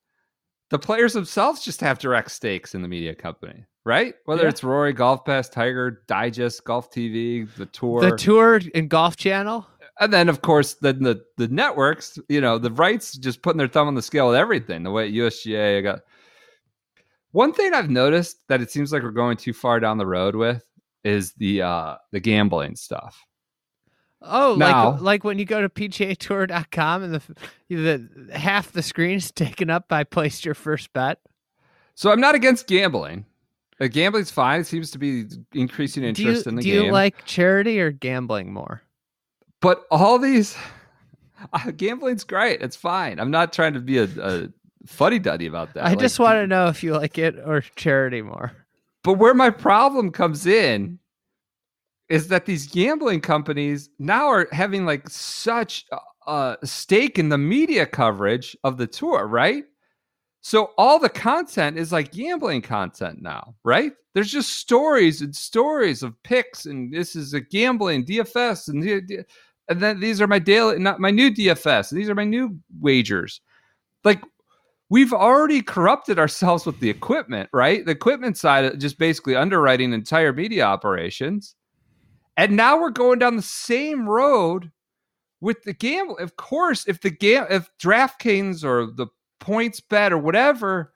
[0.70, 4.14] the players themselves just have direct stakes in the media company, right?
[4.26, 4.48] Whether Yeah.
[4.50, 9.66] it's Rory, Golf Pass, Tiger, Digest, Golf TV, the tour, the tour and golf channel.
[10.00, 13.66] and then of course then the the networks, you know, the rights just putting their
[13.68, 14.82] thumb on the scale with everything.
[14.82, 16.00] The way USGA got.
[17.32, 20.34] One thing I've noticed that it seems like we're going too far down the road
[20.34, 20.64] with
[21.04, 23.22] is the uh the gambling stuff.
[24.20, 27.22] Oh, Now- like like when you go to PGAtour.com and the
[27.68, 31.20] the half the screen is taken up by placed your first bet.
[31.94, 33.24] So I'm not against gambling.
[33.80, 34.60] Uh, gambling's fine.
[34.60, 36.80] It seems to be increasing Do you interest in the do game.
[36.80, 38.82] Do you like charity or gambling more?
[39.60, 40.56] but all these
[41.52, 42.60] uh, gambling's great.
[42.62, 43.18] It's fine.
[43.20, 44.48] I'm not trying to be a, a
[44.86, 45.84] fuddy duddy about that.
[45.84, 48.52] I Like, just want to know if you like it or charity more.
[49.04, 50.98] But where my problem comes in
[52.08, 55.84] is that these gambling companies now are having like such
[56.26, 59.64] a, stake in the media coverage of the tour, right?
[60.42, 63.92] So all the content is like gambling content now, right?
[64.14, 69.26] There's just stories and stories of picks, and this is a gambling DFS, and
[69.68, 71.92] and then these are my daily, not my new DFS.
[71.92, 73.40] And these are my new wagers.
[74.04, 74.22] Like
[74.88, 77.84] we've already corrupted ourselves with the equipment, right?
[77.84, 81.54] The equipment side just basically underwriting entire media operations.
[82.38, 84.70] And now we're going down the same road
[85.40, 86.16] with the gamble.
[86.18, 89.08] Of course, if the gam if DraftKings or the
[89.40, 90.94] points bet or whatever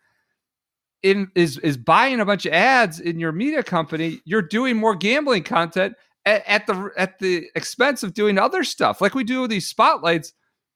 [1.02, 4.94] in is is buying a bunch of ads in your media company, you're doing more
[4.94, 9.00] gambling content at, at the at the expense of doing other stuff.
[9.00, 10.32] Like we do with these spotlights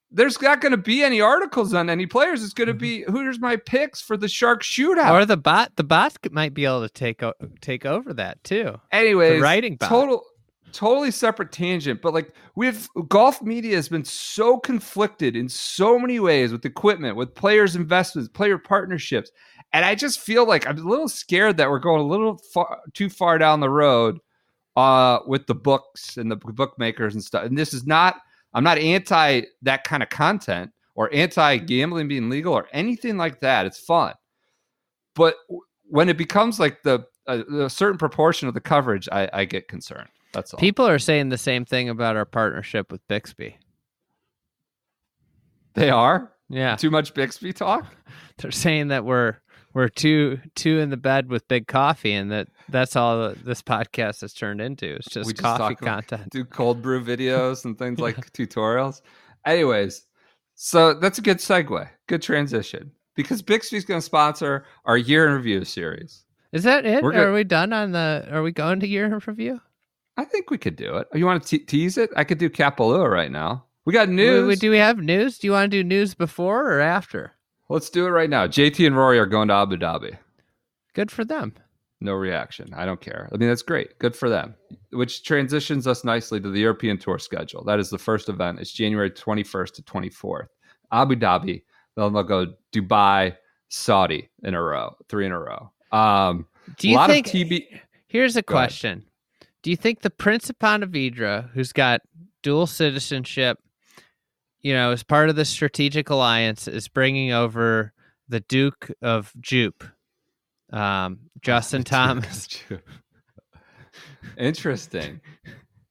[0.09, 2.43] there's not going to be any articles on any players.
[2.43, 3.11] It's going to be mm-hmm.
[3.11, 5.11] who's my picks for the Shark shootout.
[5.11, 8.79] Or the bot, the bot might be able to take o- take over that too.
[8.91, 9.89] Anyways, the writing bot.
[9.89, 10.23] total,
[10.71, 12.01] totally separate tangent.
[12.01, 17.15] But like we've golf media has been so conflicted in so many ways with equipment,
[17.15, 19.31] with players' investments, player partnerships,
[19.73, 22.79] and I just feel like I'm a little scared that we're going a little far
[22.93, 24.19] too far down the road
[24.75, 27.45] uh, with the books and the bookmakers and stuff.
[27.45, 28.17] And this is not.
[28.53, 33.41] I'm not anti that kind of content or anti gambling being legal or anything like
[33.41, 33.65] that.
[33.65, 34.13] It's fun.
[35.15, 35.35] But
[35.89, 39.67] when it becomes like the a, a certain proportion of the coverage, I, I get
[39.67, 40.09] concerned.
[40.37, 40.59] That's all.
[40.59, 43.57] People are saying the same thing about our partnership with Bixby.
[45.73, 47.87] they are Yeah, too much Bixby talk.
[48.37, 49.37] they're saying that we're
[49.73, 54.21] we're two two in the bed with big coffee, and that that's all this podcast
[54.21, 54.85] has turned into.
[54.95, 56.29] It's just, just coffee content.
[56.29, 59.01] Do cold brew videos and things like tutorials.
[59.43, 60.05] Anyways,
[60.53, 61.89] so that's a good segue.
[62.05, 66.25] Good transition because Bixby's going to sponsor our year in review series.
[66.51, 67.03] Is that it?
[67.03, 68.27] Are we done on the?
[68.31, 69.61] Are we going to year in review?
[70.17, 71.07] I think we could do it.
[71.13, 72.09] You want to te- tease it?
[72.15, 73.65] I could do Kapalua right now.
[73.85, 74.47] We got news.
[74.47, 75.37] we- do we have news?
[75.37, 77.33] Do you want to do news before or after?
[77.69, 78.47] Let's do it right now.
[78.47, 80.17] JT and Rory are going to Abu Dhabi.
[80.93, 81.53] Good for them.
[81.99, 82.69] No reaction.
[82.75, 83.29] I don't care.
[83.33, 83.97] I mean, that's great.
[83.99, 84.55] Good for them.
[84.91, 87.63] Which transitions us nicely to the European Tour schedule.
[87.63, 88.59] That is the first event.
[88.59, 90.47] It's January 21st to 24th.
[90.91, 91.63] Abu Dhabi.
[91.95, 93.35] Then they'll go Dubai,
[93.69, 95.71] Saudi in a row, three in a row.
[95.91, 96.45] Um,
[96.77, 97.27] Do a you lot think?
[97.27, 97.65] of TB.
[98.07, 99.03] Here's a question.
[99.67, 101.99] Do you think the Prince of Pontevedra, who's got
[102.41, 103.59] dual citizenship,
[104.61, 107.91] you know, as part of the strategic alliance, is bringing over
[108.29, 109.83] the Duke of Jupe,
[110.71, 112.63] um, Justin Thomas?
[114.37, 115.19] Interesting.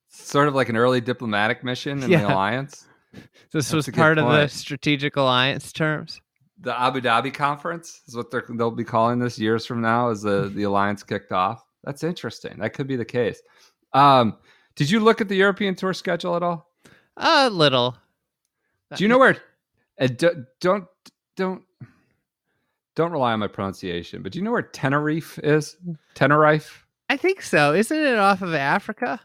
[0.09, 2.21] Sort of like an early diplomatic mission in Yeah.
[2.21, 2.87] the alliance.
[3.53, 6.23] This That's was part of the strategic alliance terms.
[6.63, 10.23] The Abu Dhabi conference is what they're, they'll be calling this years from now as
[10.23, 11.63] the, the alliance kicked off.
[11.85, 12.59] That's interesting.
[12.59, 13.41] That could be the case.
[13.97, 14.37] Um,
[14.75, 16.71] did you look at the European tour schedule at all?
[17.17, 17.97] A little.
[18.95, 19.37] Do you know where?
[19.99, 20.85] Uh, do, don't
[21.37, 21.63] don't
[22.95, 25.77] don't rely on my pronunciation, but do you know where Tenerife is?
[26.15, 26.87] Tenerife.
[27.09, 27.73] I think so.
[27.75, 29.21] Isn't it off of Africa?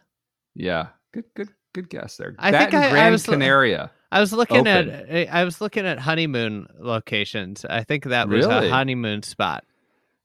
[0.56, 2.36] Yeah, good good good guess there.
[2.40, 3.92] I that think I- I was- Canaria.
[4.14, 4.90] I was looking Open.
[4.90, 7.64] at I was looking at honeymoon locations.
[7.66, 8.68] I think that was Really?
[8.68, 9.64] a honeymoon spot.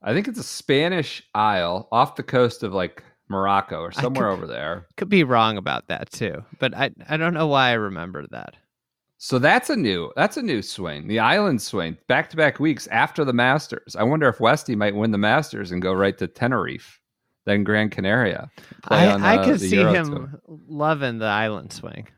[0.02, 4.32] I think it's a Spanish isle off the coast of like Morocco or somewhere could-
[4.32, 4.86] over there.
[4.96, 8.54] Could be wrong about that too, but I I don't know why I remember that.
[9.18, 11.08] So that's a new that's a new swing.
[11.08, 13.96] The island swing, back to back weeks after the Masters.
[13.96, 17.00] I wonder if Westy might win the Masters and go right to Tenerife,
[17.46, 18.50] then Gran Canaria.
[18.88, 20.40] I on, I uh, could see Euro him Tour.
[20.68, 22.08] loving the island swing.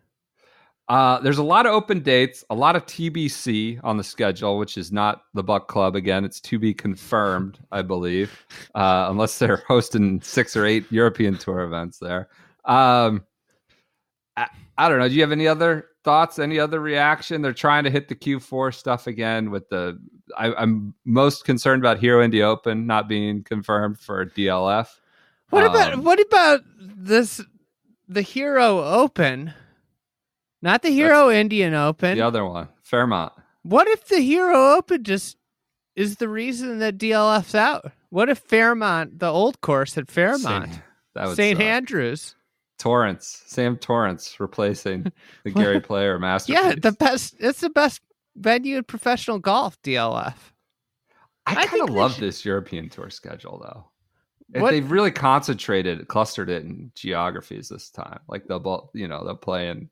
[0.89, 4.79] Uh, there's a lot of open dates, a lot of TBC on the schedule, which
[4.79, 6.25] is not the Buck Club again.
[6.25, 11.61] It's to be confirmed, I believe, uh, unless they're hosting six or eight European Tour
[11.61, 12.29] events there.
[12.65, 13.25] Um,
[14.37, 14.47] I,
[14.79, 15.09] I don't know.
[15.09, 16.39] Do you have any other thoughts?
[16.39, 17.43] Any other reaction?
[17.43, 19.99] They're trying to hit the Q4 stuff again with the.
[20.37, 24.89] I, I'm most concerned about Hero India Open not being confirmed for DLF.
[25.51, 27.43] What about Um, what about this?
[28.09, 29.53] The Hero Open,
[30.63, 32.17] not the Hero Indian Open.
[32.17, 33.33] The other one, Fairmont.
[33.63, 35.37] What if the Hero Open just
[35.97, 37.91] is the reason that DLF's out?
[38.11, 40.83] What if Fairmont, the old course at Fairmont, Saint-
[41.15, 41.57] that would St.
[41.59, 41.65] suck.
[41.67, 42.35] Andrews?
[42.79, 45.11] Torrance, Sam Torrance replacing
[45.45, 46.53] the Gary Player master?
[46.53, 47.35] Yeah, the best.
[47.41, 48.01] It's the best
[48.37, 49.81] venue in professional golf.
[49.83, 50.35] DLF.
[51.47, 54.61] I I kind of love should- this European tour schedule though.
[54.61, 58.21] What- They've really concentrated, clustered it in geographies this time.
[58.29, 59.91] Like they'll, you know, they'll play in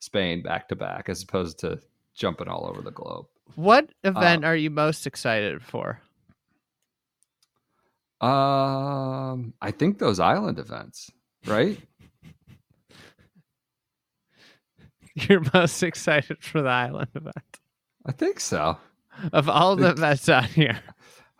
[0.00, 1.80] Spain back to back as opposed to
[2.14, 3.26] jumping all over the globe.
[3.54, 6.00] What event Uh, are you most excited for?
[8.20, 11.10] Um, I think those island events,
[11.46, 11.78] right?
[15.14, 17.60] You're most excited for the island event
[18.04, 18.76] I think so.
[19.32, 20.80] of all the events on here.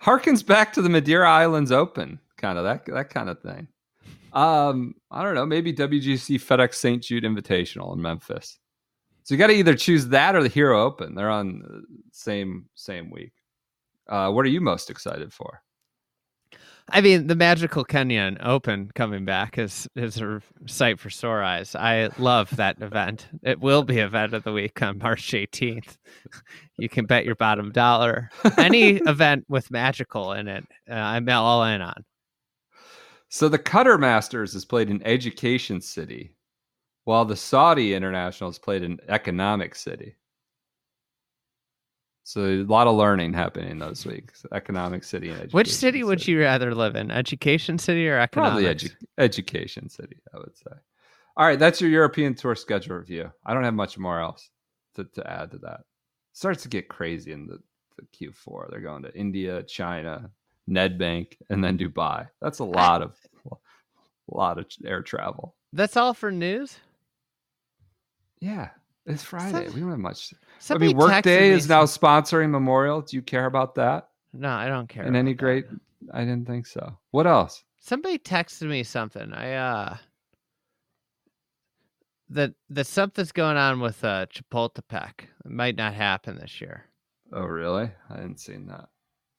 [0.03, 3.69] harkens back to the Madeira Islands Open, kind of that that kind of thing.
[4.37, 7.03] Um, I don't know, maybe WGC FedEx St.
[7.03, 8.59] Jude Invitational in Memphis.
[9.23, 11.15] So you got to either choose that or the Hero Open.
[11.15, 13.33] They're on the same same week.
[14.07, 15.63] Uh, what are you most excited for?
[16.91, 21.75] I mean, the Magical Kenyan Open coming back is is a sight for sore eyes.
[21.75, 23.29] I love that event.
[23.43, 25.97] It will be event of the week on March 18th.
[26.77, 28.29] You can bet your bottom dollar.
[28.59, 32.05] Any event with magical in it, uh, I'm all in on.
[33.29, 36.35] So the Qatar Masters is played in Education City,
[37.05, 40.17] while the Saudi International is played in Economic City.
[42.25, 44.45] So a lot of learning happening those weeks.
[44.53, 47.11] Economic City and Education Which city would you rather live in?
[47.13, 48.79] Education City or economic?
[48.81, 48.89] City?
[48.89, 50.77] Probably edu- Education City, I would say.
[51.37, 53.31] All right, that's your European tour schedule review.
[53.45, 54.51] I don't have much more else
[54.97, 55.83] to, to add to that.
[56.33, 57.59] starts to get crazy in the,
[57.97, 58.71] the Q4.
[58.71, 60.31] They're going to India, China,
[60.69, 62.29] Nedbank, and then Dubai.
[62.41, 63.17] That's a lot of
[63.53, 63.57] a
[64.29, 65.55] lot of air travel.
[65.73, 66.79] That's all for news.
[68.41, 68.71] Yeah,
[69.07, 69.67] it's Friday.
[69.67, 70.35] Some- we don't have much.
[70.71, 73.03] I mean, Workday is now sponsoring Memorial.
[73.03, 74.09] Do you care about that?
[74.33, 75.05] No, I don't care.
[75.05, 75.39] In any that.
[75.39, 75.67] great?
[76.13, 76.97] I didn't think so.
[77.11, 77.65] What else?
[77.81, 79.33] Somebody texted me something.
[79.33, 79.97] I uh
[82.31, 85.13] that that something's going on with uh Chapultepec.
[85.45, 86.87] It might not happen this year.
[87.33, 87.91] Oh, really?
[88.11, 88.89] I hadn't seen that.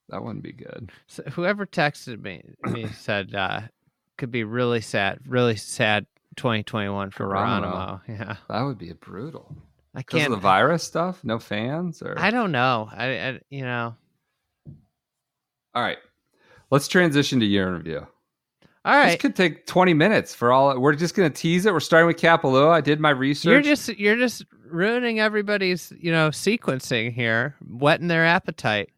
[0.08, 0.90] That wouldn't be good.
[1.06, 3.62] So whoever texted me me said uh
[4.16, 8.00] could be really sad, really sad 2021 for Geronimo.
[8.08, 8.36] Yeah.
[8.48, 9.54] That would be brutal.
[9.94, 11.24] I can't the virus stuff?
[11.24, 12.02] No fans?
[12.02, 12.88] Or I don't know.
[12.92, 13.94] I, I you know.
[15.74, 15.98] All right.
[16.70, 18.06] Let's transition to year in review.
[18.84, 21.72] All This could take 20 minutes for all we're just gonna tease it.
[21.72, 22.70] We're starting with Kapalua.
[22.70, 23.50] I did my research.
[23.50, 28.90] You're just you're just ruining everybody's, you know, sequencing here, whetting their appetite.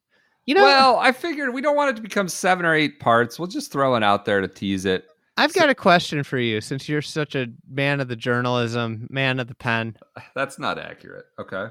[0.47, 3.39] You know, well, I figured we don't want it to become seven or eight parts.
[3.39, 5.07] We'll just throw it out there to tease it.
[5.37, 9.41] I've got a question for you since you're such a man of the journalism, man
[9.41, 9.97] of the pen.
[10.35, 11.27] That's not accurate.
[11.39, 11.69] Okay.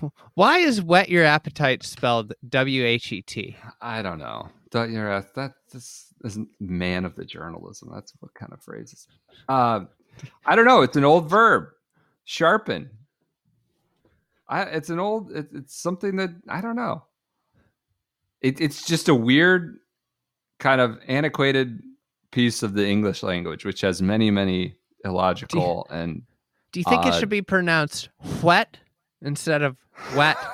[0.34, 3.56] Why is wet your appetite spelled W H E T?
[3.80, 4.48] I don't know.
[4.70, 7.90] Don't you're that this isn't man of the journalism.
[7.92, 9.08] That's what kind of phrase is.
[9.30, 9.50] it?
[9.50, 9.88] Um,
[10.44, 10.82] I don't know.
[10.82, 11.68] It's an old verb.
[12.24, 12.90] Sharpen.
[14.48, 15.32] I it's an old.
[15.32, 17.04] It, it's something that I don't know.
[18.40, 19.78] It, it's just a weird,
[20.58, 21.80] kind of antiquated
[22.30, 26.22] piece of the English language, which has many, many illogical and
[26.72, 28.08] Do you think it Uh, should be pronounced
[28.42, 28.76] whet
[29.22, 29.76] instead of
[30.14, 30.36] wet?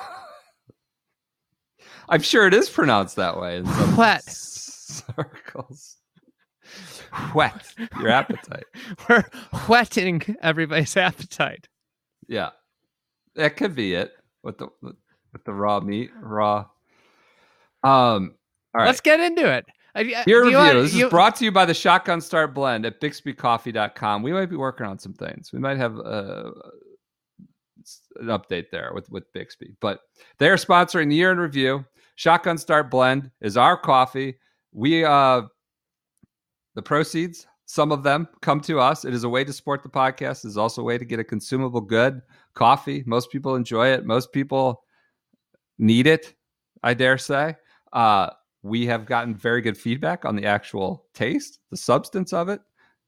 [2.09, 4.23] I'm sure it is pronounced that way in some Whet.
[4.29, 5.97] circles.
[7.33, 8.65] Wet your appetite.
[9.09, 9.23] We're
[9.67, 11.67] whetting everybody's appetite.
[12.27, 12.49] Yeah,
[13.35, 14.11] that could be it
[14.43, 16.65] with the with the raw meat, raw.
[17.83, 18.35] Um,
[18.73, 18.87] all right.
[18.87, 19.65] Let's get into it.
[20.25, 20.57] Year review.
[20.57, 24.23] want- this you- is brought to you by the Shotgun Start Blend at BixbyCoffee.com.
[24.23, 25.51] We might be working on some things.
[25.53, 26.51] We might have uh,
[28.19, 29.99] an update there with with Bixby, but
[30.39, 31.85] they are sponsoring the year in review.
[32.15, 34.37] Shotgun Start Blend is our coffee.
[34.71, 35.43] We uh,
[36.73, 39.05] the proceeds, some of them come to us.
[39.05, 40.43] It is a way to support the podcast.
[40.43, 42.21] It is also a way to get a consumable good
[42.55, 43.03] coffee.
[43.05, 44.05] Most people enjoy it.
[44.05, 44.83] Most people
[45.77, 46.33] need it.
[46.81, 47.55] I dare say.
[47.93, 48.29] Uh,
[48.63, 52.61] we have gotten very good feedback on the actual taste, the substance of it.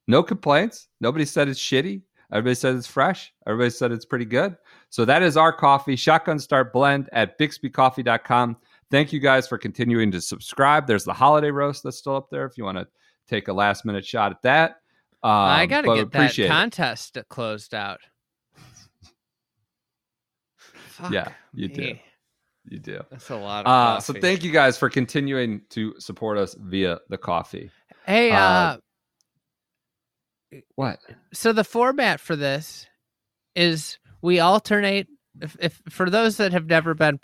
[0.08, 0.88] No complaints.
[1.02, 2.04] Nobody said it's shitty.
[2.32, 3.34] Everybody said it's fresh.
[3.48, 4.56] Everybody said it's pretty good.
[4.90, 8.58] So that is our coffee, Shotgun Start Blend at BixbyCoffee.com.
[8.92, 10.88] Thank you guys for continuing to subscribe.
[10.88, 12.88] There's the holiday roast that's still up there if you want to
[13.28, 14.72] take a last minute shot at that.
[15.24, 16.50] Um, I got to get that appreciate it.
[16.50, 18.00] contest closed out.
[21.12, 21.98] Yeah, you do.
[22.68, 23.02] You do.
[23.12, 27.00] That's a lot of Uh, so thank you guys for continuing to support us via
[27.10, 27.70] the coffee.
[28.06, 28.78] Hey, uh, uh,
[30.76, 31.00] What?
[31.34, 32.88] so the format for this
[33.56, 35.08] is we alternate
[35.42, 37.20] if, if for those that have never been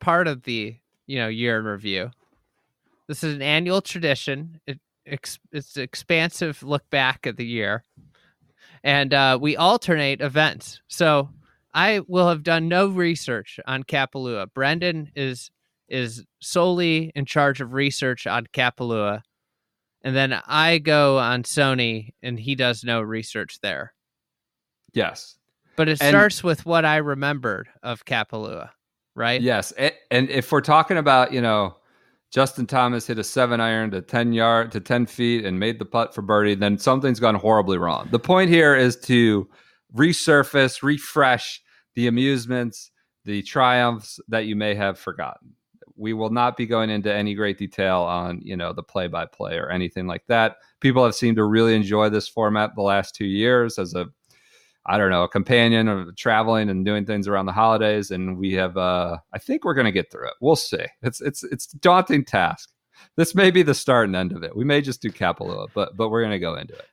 [0.00, 2.10] part of the you know year in review
[3.08, 7.84] this is an annual tradition it ex, it's an expansive look back at the year
[8.82, 11.28] and uh, we alternate events so
[11.76, 15.50] i will have done no research on kapalua brendan is
[15.88, 19.22] is solely in charge of research on kapalua
[20.06, 23.92] and then I go on Sony and he does no research there.
[24.92, 25.36] Yes.
[25.74, 28.70] But it And- starts with what I remembered of Kapalua,
[29.16, 29.40] right?
[29.40, 29.72] Yes.
[29.72, 31.76] And, and if we're talking about, you know,
[32.30, 35.84] Justin Thomas hit a seven iron to 10 yard to 10 feet and made the
[35.84, 38.06] putt for birdie, then something's gone horribly wrong.
[38.12, 39.48] The point here is to
[39.92, 41.60] resurface, refresh
[41.96, 42.92] the amusements,
[43.24, 45.54] the triumphs that you may have forgotten.
[45.96, 49.24] We will not be going into any great detail on, you know, the play by
[49.26, 50.58] play or anything like that.
[50.80, 54.06] People have seemed to really enjoy this format the last two years as a
[54.88, 58.12] I don't know, a companion of traveling and doing things around the holidays.
[58.12, 60.34] And we have, uh, I think we're going to get through it.
[60.40, 60.84] We'll see.
[61.02, 62.70] It's, it's, it's a daunting task.
[63.16, 64.56] This may be the start and end of it.
[64.56, 66.86] We may just do Kapalua, but, but we're going to go into it.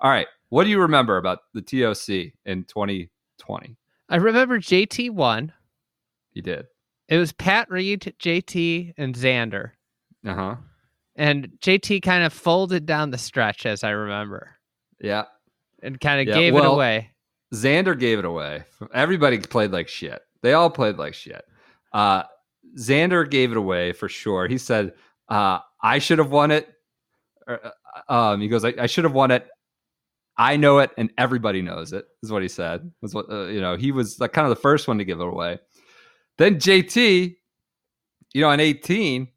[0.00, 0.28] All right.
[0.50, 3.76] What do you remember about the TOC in 2020?
[4.10, 5.52] I remember JT won.
[6.32, 6.66] You did.
[7.08, 9.70] It was Pat Reed, JT, and Xander.
[10.26, 10.54] Uh huh.
[11.16, 14.56] And JT kind of folded down the stretch, as I remember,
[15.00, 15.24] Yeah.
[15.82, 17.10] and kind of Yeah, gave it away.
[17.54, 18.64] Xander gave it away.
[18.94, 20.22] Everybody played like shit.
[20.42, 21.44] They all played like shit.
[21.92, 22.22] Uh,
[22.78, 24.46] Xander gave it away for sure.
[24.46, 24.92] He said,
[25.28, 26.68] uh, "I should have won it."
[27.48, 27.60] Or,
[28.08, 29.48] uh, um, he goes, I, "I should have won it.
[30.40, 32.90] I know it, and everybody knows it, is what he said.
[33.02, 33.76] Was what uh, you know.
[33.76, 35.58] He was like kind of the first one to give it away.
[36.38, 37.36] Then JT,
[38.32, 39.28] you know, on eighteen,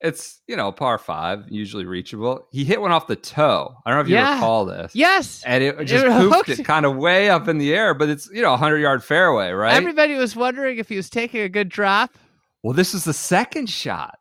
[0.00, 2.46] it's you know par five, usually reachable.
[2.52, 3.74] He hit one off the toe.
[3.84, 4.34] I don't know if you Yeah.
[4.36, 5.42] recall this Yes.
[5.44, 6.48] and it just It hooked.
[6.48, 9.04] it kind of way up in the air, but it's you know a hundred yard
[9.04, 9.74] fairway, right?
[9.74, 12.16] Everybody was wondering if he was taking a good drop.
[12.62, 14.18] well, this is the second shot,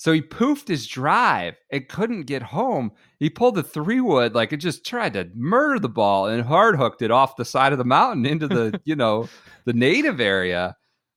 [0.00, 2.90] so he poofed his drive and couldn't get home.
[3.18, 6.76] He pulled the three wood like it just tried to murder the ball and hard
[6.76, 9.28] hooked it off the side of the mountain into the you know
[9.66, 10.74] the native area,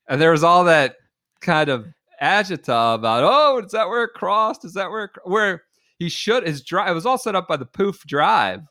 [0.09, 0.97] and there was all that
[1.39, 1.88] kind of
[2.21, 4.65] agita about oh is that where it crossed?
[4.65, 5.63] Is that where it, where
[5.97, 6.91] he should his drive?
[6.91, 8.63] It was all set up by the poof drive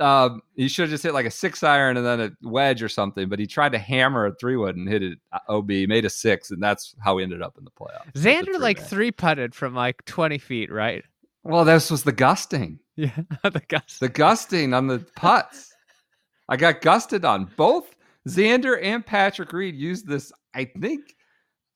[0.00, 2.88] um, he should have just hit like a six iron and then a wedge or
[2.88, 6.04] something, but he tried to hammer a three wood and hit it uh, OB, made
[6.04, 8.12] a six, and that's how we ended up in the playoffs.
[8.14, 11.04] Xander like three putted from like 20 feet, right?
[11.44, 13.14] Well, this was the gusting, Yeah.
[13.42, 14.00] the gust.
[14.00, 15.72] the gusting on the putts.
[16.48, 17.94] I got gusted on both.
[18.28, 20.32] Xander and Patrick Reed used this.
[20.54, 21.14] I think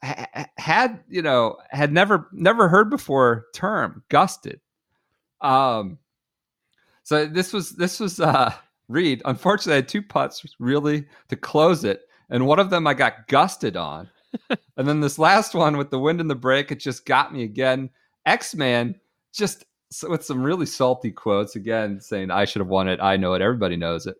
[0.02, 4.60] ha- ha- had you know had never never heard before term gusted.
[5.40, 5.98] Um,
[7.08, 8.52] so this was this was uh
[8.88, 9.22] Reed.
[9.24, 13.28] Unfortunately, I had two putts really to close it, and one of them I got
[13.28, 14.10] gusted on,
[14.76, 17.44] and then this last one with the wind and the break, it just got me
[17.44, 17.88] again.
[18.26, 18.94] X Man
[19.32, 19.64] just
[20.06, 23.00] with some really salty quotes again, saying I should have won it.
[23.00, 23.40] I know it.
[23.40, 24.16] Everybody knows it.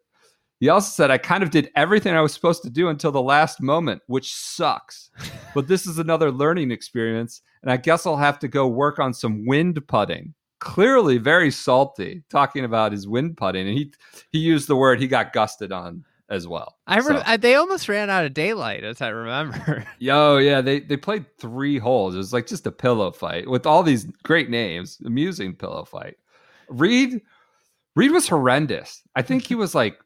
[0.58, 3.20] He also said I kind of did everything I was supposed to do until the
[3.20, 5.10] last moment, which sucks.
[5.54, 9.12] but this is another learning experience, and I guess I'll have to go work on
[9.12, 10.32] some wind putting.
[10.60, 13.92] Clearly, very salty, talking about his wind putting, and he
[14.32, 16.76] he used the word he got gusted on as well.
[16.86, 19.86] I, re- So- I they almost ran out of daylight, as I remember.
[19.98, 22.14] Yo, yeah, they they played three holes.
[22.14, 26.16] It was like just a pillow fight with all these great names, amusing pillow fight.
[26.68, 27.22] Reed,
[27.96, 29.02] Reed was horrendous.
[29.14, 29.98] I think he was like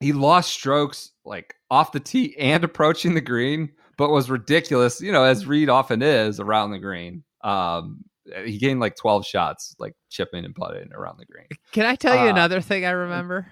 [0.00, 5.00] he lost strokes like off the tee and approaching the green, but was ridiculous.
[5.00, 7.22] You know, as Reed often is around the green.
[7.44, 8.04] Um,
[8.44, 11.48] he gained like twelve shots, like chipping and putting around the green.
[11.72, 13.46] Can I tell you Uh, another thing I remember?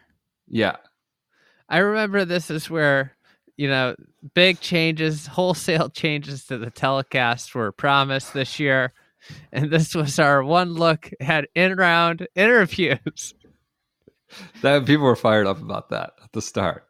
[0.48, 0.76] Yeah,
[1.68, 3.12] I remember this is where,
[3.56, 3.94] you know,
[4.34, 8.92] big changes, wholesale changes to the telecast were promised this year.
[9.52, 13.34] And this was our one look at in round interviews.
[14.62, 16.86] that people were fired up about that at the start.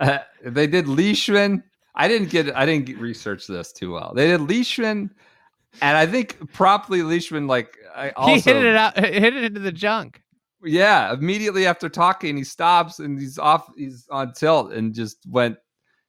[0.00, 1.64] Uh, they did Leishman.
[1.94, 2.54] I didn't get.
[2.56, 4.12] I didn't research this too well.
[4.14, 5.10] They did Leishman,
[5.80, 9.60] and I think promptly Leishman like I also he hit it out, hit it into
[9.60, 10.20] the junk.
[10.64, 13.68] Yeah, immediately after talking, he stops and he's off.
[13.76, 15.56] He's on tilt and just went,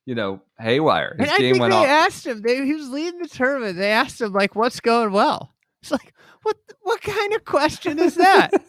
[0.05, 1.15] you know, haywire.
[1.17, 1.87] His and I game think went they off.
[1.87, 2.41] asked him.
[2.41, 3.77] They, he was leading the tournament.
[3.77, 6.57] They asked him like, "What's going well?" It's like, what?
[6.81, 8.51] What kind of question is that?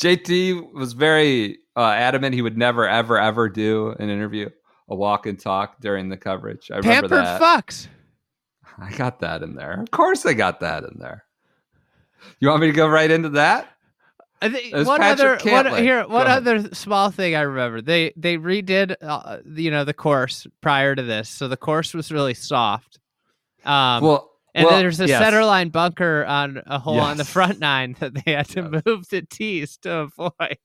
[0.00, 4.48] JT was very uh, adamant he would never, ever, ever do an interview,
[4.88, 6.70] a walk and talk during the coverage.
[6.70, 7.40] I remember Pampered that.
[7.40, 7.88] fucks.
[8.80, 9.80] I got that in there.
[9.82, 11.24] Of course, I got that in there.
[12.38, 13.68] You want me to go right into that?
[14.42, 16.48] I think one other Patrick one here Go one ahead.
[16.48, 17.82] other small thing I remember.
[17.82, 22.10] They they redid uh, you know the course prior to this, so the course was
[22.10, 22.98] really soft.
[23.66, 25.22] Um, well, and well, there's a yes.
[25.22, 28.82] center line bunker on a hole on the front nine that they had to Yes.
[28.86, 30.56] move the tees to avoid.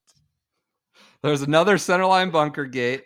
[1.22, 3.04] There's another centerline bunker gate.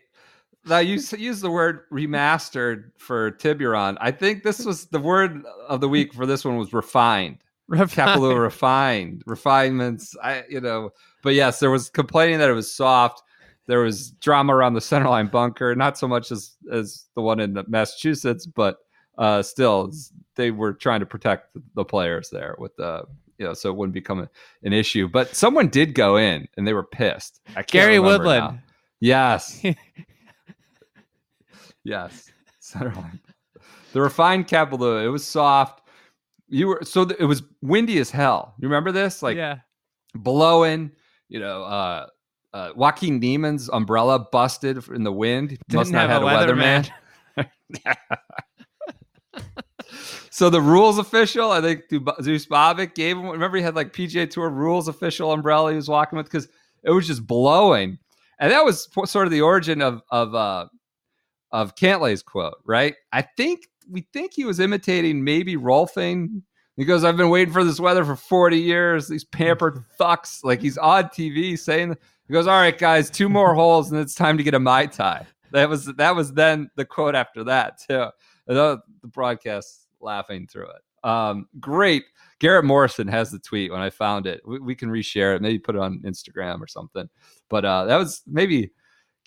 [0.69, 3.97] Now you use the word remastered for Tiburon.
[3.99, 7.39] I think this was the word of the week for this one was refined.
[7.69, 10.15] Kapalua refined refinements.
[10.23, 10.91] I you know,
[11.23, 13.23] but yes, there was complaining that it was soft.
[13.67, 17.63] There was drama around the centerline bunker, not so much as as the one in
[17.67, 18.77] Massachusetts, but
[19.17, 19.91] uh, still,
[20.35, 23.03] they were trying to protect the players there with the
[23.37, 24.29] you know, so it wouldn't become a,
[24.63, 25.07] an issue.
[25.07, 27.39] But someone did go in, and they were pissed.
[27.49, 28.55] I can't Gary Woodland.
[28.55, 28.59] now.
[28.99, 29.63] Yes.
[31.89, 32.31] yes.
[32.61, 33.19] Centerline.
[33.93, 35.03] The refined Kapalua.
[35.03, 35.81] It was soft.
[36.47, 38.53] You were so th- it was windy as hell.
[38.59, 39.21] You remember this?
[39.21, 39.59] Like yeah,
[40.15, 40.91] blowing.
[41.27, 42.07] You know, uh,
[42.53, 45.57] uh, Joaquin Niemann's umbrella busted in the wind.
[45.71, 46.91] Must Didn't not have had a weatherman.
[47.37, 47.95] weatherman.
[50.31, 51.83] so the rules official, I think
[52.21, 53.27] Zeus Bobic gave him.
[53.27, 56.47] Remember, he had like PGA Tour rules official umbrella he was walking with because
[56.83, 57.97] it was just blowing,
[58.39, 60.65] and that was sort of the origin of of uh,
[61.51, 62.95] of Cantlay's quote, right?
[63.11, 66.41] I think we think he was imitating maybe Rolfing.
[66.77, 69.07] He goes, "I've been waiting for this weather for forty years.
[69.07, 71.95] These pampered fucks." Like he's on TV saying,
[72.27, 74.85] "He goes, all right, guys, two more holes, and it's time to get a mai
[74.85, 78.07] tai." That was that was then the quote after that too.
[78.47, 81.07] The the broadcast laughing through it.
[81.07, 82.05] Um, great.
[82.39, 84.41] Garrett Morrison has the tweet when I found it.
[84.45, 87.09] We, we can reshare it, maybe put it on Instagram or something.
[87.49, 88.71] But uh, that was maybe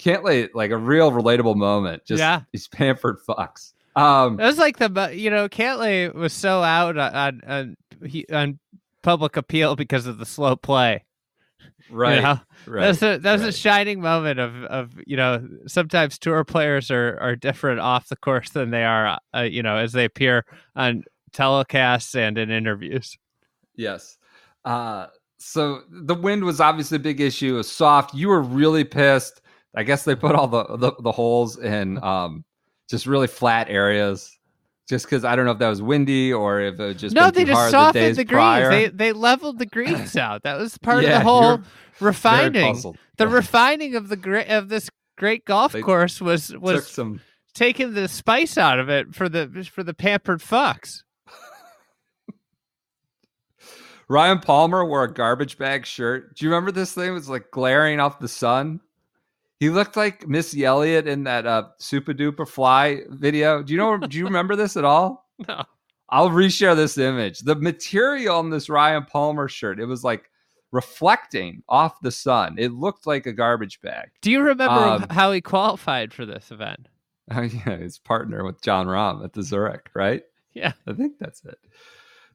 [0.03, 2.05] Cantlay like a real relatable moment.
[2.05, 2.43] Just Yeah.
[2.53, 3.73] these pampered fucks.
[3.95, 7.77] Um, it was like the you know Cantlay was so out on on, on,
[8.09, 8.59] he, on
[9.03, 11.05] public appeal because of the slow play.
[11.91, 12.41] right, You know?
[12.67, 12.81] right.
[12.83, 16.91] That was a that was a shining moment of of you know sometimes tour players
[16.91, 20.47] are are different off the course than they are uh, you know as they appear
[20.75, 23.19] on telecasts and in interviews.
[23.77, 24.17] Yes.
[24.65, 25.07] Uh,
[25.39, 27.55] so the wind was obviously a big issue.
[27.55, 28.15] It was soft.
[28.15, 29.41] You were really pissed.
[29.75, 32.45] I guess they put all the the, the holes in um,
[32.91, 34.37] just really flat areas.
[34.89, 37.45] Just because I don't know if that was windy or if it just no, they
[37.45, 38.69] just softened the the, greens.
[38.69, 40.43] They they leveled the greens out.
[40.43, 41.61] That was part Yeah, of the whole
[42.01, 42.83] refining.
[43.17, 47.21] The refining of the great of this great golf They course was was some.
[47.55, 51.05] taking the spice out of it for the for the pampered fucks.
[54.09, 56.37] Ryan Palmer wore a garbage bag shirt.
[56.37, 57.09] Do you remember this thing?
[57.09, 58.81] It was like glaring off the sun.
[59.63, 63.63] He looked like Missy Elliott in that uh, Super Duper Fly video.
[63.63, 63.97] Do you know?
[64.09, 65.31] do you remember this at all?
[65.47, 65.63] No.
[66.11, 67.39] I'll reshare this image.
[67.39, 70.29] The material on this Ryan Palmer shirt, it was like
[70.73, 72.57] reflecting off the sun.
[72.59, 74.11] It looked like a garbage bag.
[74.21, 76.89] Do you remember Um, how he qualified for this event?
[77.31, 80.25] Oh yeah, his partner with Jon Rahm at the Zurich, right?
[80.55, 80.73] Yeah.
[80.89, 81.57] I think that's it.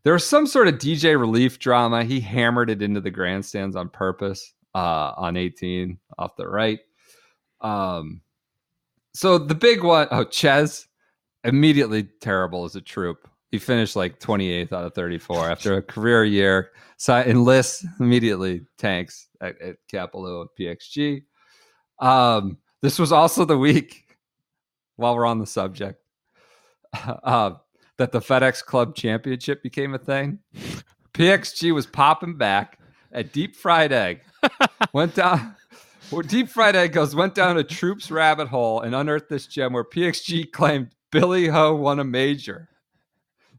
[0.04, 2.06] There was some sort of DJ relief drama.
[2.06, 6.80] He hammered it into the grandstands on purpose uh, on 18 off the right.
[7.62, 8.22] Um,
[9.14, 10.88] so the big one, oh, Ches,
[11.44, 13.28] immediately terrible as a troop.
[13.52, 16.72] He finished like 28th out of 34 after a career year.
[16.98, 21.24] So I enlists immediately tanks at, at Kapalua at PXG.
[22.00, 24.06] Um, this was also the week,
[24.98, 26.02] while we're on the subject,
[26.94, 27.52] uh,
[27.98, 30.40] that the FedEx Club Championship became a thing.
[31.14, 32.80] PXG was popping back
[33.12, 34.22] at Deep Fried Egg.
[34.94, 35.56] went down.
[36.10, 39.84] Well, Deep Fried goes went down a troops rabbit hole and unearthed this gem where
[39.84, 42.70] PXG claimed Billy Ho won a major.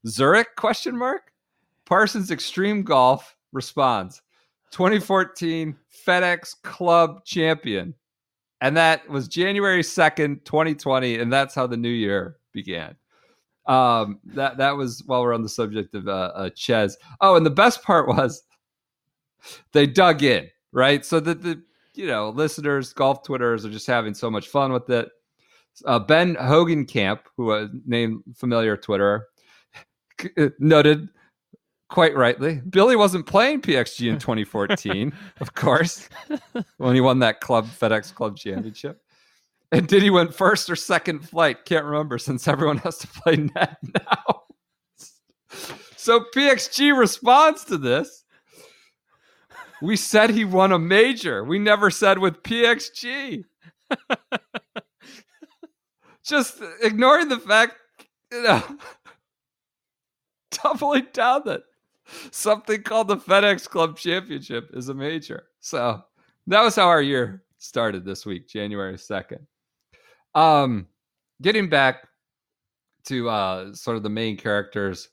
[0.06, 1.32] Zurich question mark?
[1.84, 4.22] Parsons Extreme Golf responds
[4.70, 5.76] 2014
[6.06, 7.94] FedEx Club Champion.
[8.62, 11.18] And that was January 2nd, 2020.
[11.18, 12.96] And that's how the new year began.
[13.66, 16.88] Um, that that was while we're on the subject of uh, uh.
[17.20, 18.42] Oh, and the best part was
[19.72, 21.04] they dug in, right?
[21.04, 21.62] So that the
[21.98, 25.10] you know listeners, golf twitters are just having so much fun with it.
[25.84, 29.22] Uh, ben Hogan Camp, who uh, name familiar Twitterer,
[30.58, 31.08] noted
[31.90, 32.60] quite rightly.
[32.70, 36.08] Billy wasn't playing PXG in 2014, of course,
[36.76, 39.02] when he won that club FedEx Club Championship.
[39.72, 41.64] And did he win first or second flight?
[41.64, 44.42] Can't remember since everyone has to play net now.
[45.96, 48.24] So PXG responds to this.
[49.82, 51.44] We said he won a major.
[51.44, 53.44] We never said with PXG.
[56.24, 57.74] Just ignoring the fact,
[58.32, 58.62] you know,
[60.50, 61.62] doubling down that
[62.30, 65.44] something called the FedEx Club Championship is a major.
[65.60, 66.02] So
[66.46, 69.40] that was how our year started this week, January 2nd.
[70.34, 70.86] Um,
[71.42, 72.06] getting back
[73.06, 75.08] to uh, sort of the main characters,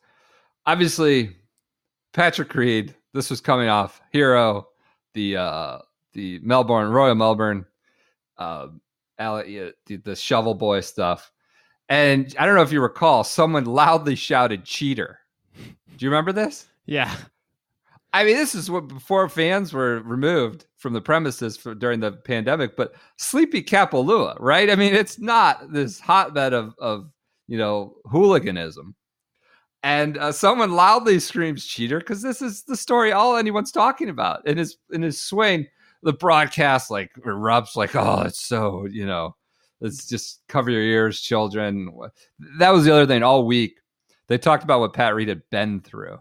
[0.66, 1.36] obviously
[2.14, 2.96] Patrick Reed.
[3.16, 4.68] This was coming off Hero,
[5.14, 5.78] the uh,
[6.12, 7.66] the Melbourne Royal Melbourne,
[8.38, 8.68] uh,
[9.18, 11.32] the, the Shovel Boy stuff,
[11.88, 15.20] and I don't know if you recall, someone loudly shouted "cheater."
[15.56, 16.68] Do you remember this?
[16.86, 17.16] Yeah.
[18.12, 22.12] I mean, this is what before fans were removed from the premises for, during the
[22.12, 24.70] pandemic, but Sleepy Kapalua, right?
[24.70, 27.10] I mean, it's not this hotbed of, of
[27.48, 28.96] you know, hooliganism.
[29.86, 34.42] And uh, someone loudly screams cheater because this is the story all anyone's talking about.
[34.48, 35.68] and his in his swing,
[36.02, 39.36] the broadcast like erupts like, oh, it's so, you know,
[39.82, 41.88] let's just cover your ears, children.
[42.58, 43.78] That was the other thing all week.
[44.28, 46.18] They talked about what Pat Reed had been through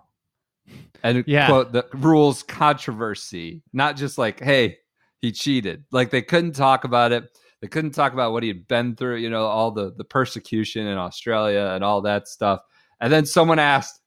[1.02, 1.46] and Yeah.
[1.46, 4.76] quote the rules controversy, not just like, hey,
[5.22, 5.84] he cheated.
[5.90, 7.24] Like they couldn't talk about it.
[7.62, 10.86] They couldn't talk about what he had been through, you know, all the the persecution
[10.86, 12.60] in Australia and all that stuff.
[13.04, 14.00] And then someone asked,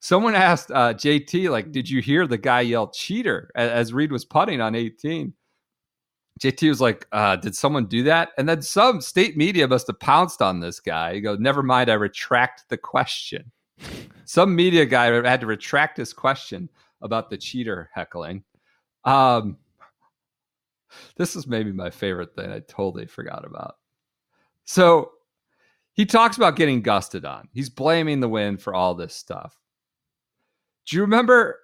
[0.00, 4.24] someone asked uh, JT, like, did you hear the guy yell cheater as, Reed was
[4.24, 5.32] putting on 18?
[6.40, 8.30] JT was like, uh, did someone do that?
[8.38, 11.14] And then some state media must have pounced on this guy.
[11.14, 13.50] He goes, never mind, I retract the question
[14.24, 16.68] some media guy had to retract his question
[17.02, 18.44] about the cheater heckling.
[19.04, 19.56] Um,
[21.16, 22.50] this is maybe my favorite thing.
[22.50, 23.76] I totally forgot about.
[24.64, 25.12] So
[26.00, 27.46] he talks about getting gusted on.
[27.52, 29.54] He's blaming the wind for all this stuff.
[30.86, 31.58] Do you remember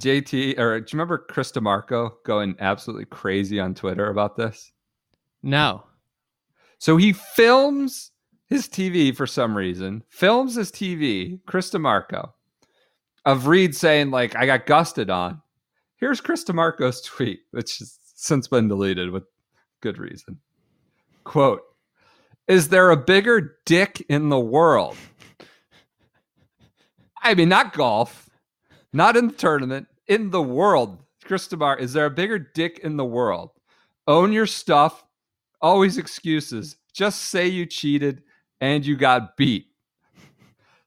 [0.00, 4.72] JT or do you remember Chris DiMarco going absolutely crazy on Twitter about this?
[5.44, 5.84] No.
[6.78, 8.10] So he films
[8.46, 12.32] his TV for some reason, films his TV, Chris DiMarco,
[13.24, 15.40] of Reed saying, like, I got gusted on.
[15.98, 19.22] Here's Chris DiMarco's tweet, which has since been deleted with
[19.80, 20.40] good reason.
[21.22, 21.62] Quote,
[22.48, 24.96] is there a bigger dick in the world?
[27.22, 28.30] I mean, not golf,
[28.92, 30.98] not in the tournament, in the world.
[31.24, 33.50] Chris DeMar, is there a bigger dick in the world?
[34.06, 35.04] Own your stuff.
[35.60, 36.76] Always excuses.
[36.92, 38.22] Just say you cheated
[38.60, 39.66] and you got beat.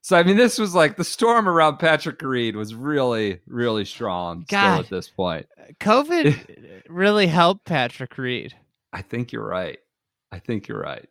[0.02, 4.44] So I mean, this was like the storm around Patrick Reed was really, really strong
[4.46, 5.46] still at this point.
[5.78, 8.54] COVID really helped Patrick Reed.
[8.92, 9.78] I think you're right.
[10.32, 11.06] I think you're right.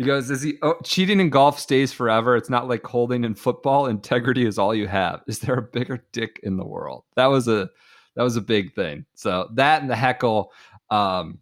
[0.00, 2.34] He goes, "Is he oh, cheating in golf stays forever?
[2.34, 3.84] It's not like holding in football.
[3.84, 5.20] Integrity is all you have.
[5.26, 7.68] Is there a bigger dick in the world?" That was a
[8.16, 9.04] that was a big thing.
[9.14, 10.52] So that and the heckle,
[10.88, 11.38] um,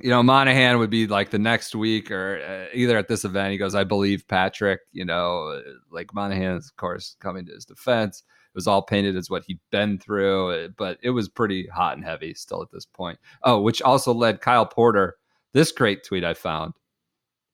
[0.00, 3.52] you know, Monahan would be like the next week or uh, either at this event.
[3.52, 5.60] He goes, "I believe Patrick." You know, uh,
[5.90, 8.20] like Monahan, is of course, coming to his defense.
[8.20, 11.98] It was all painted as what he'd been through, uh, but it was pretty hot
[11.98, 13.18] and heavy still at this point.
[13.42, 15.16] Oh, which also led Kyle Porter
[15.52, 16.72] this great tweet I found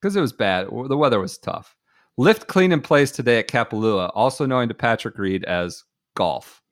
[0.00, 0.66] because it was bad.
[0.66, 1.76] The weather was tough.
[2.16, 5.84] Lift clean in place today at Kapalua, also known to Patrick Reed as
[6.14, 6.62] golf.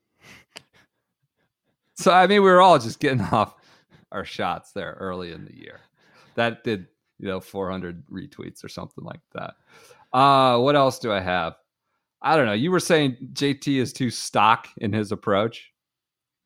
[1.95, 3.55] So I mean, we were all just getting off
[4.13, 5.81] our shots there early in the year.
[6.37, 6.87] That did,
[7.19, 9.55] you know, 400 retweets or something like that.
[10.13, 11.57] Uh, what else do I have?
[12.23, 12.53] I don't know.
[12.53, 15.73] You were saying JT is too stock in his approach.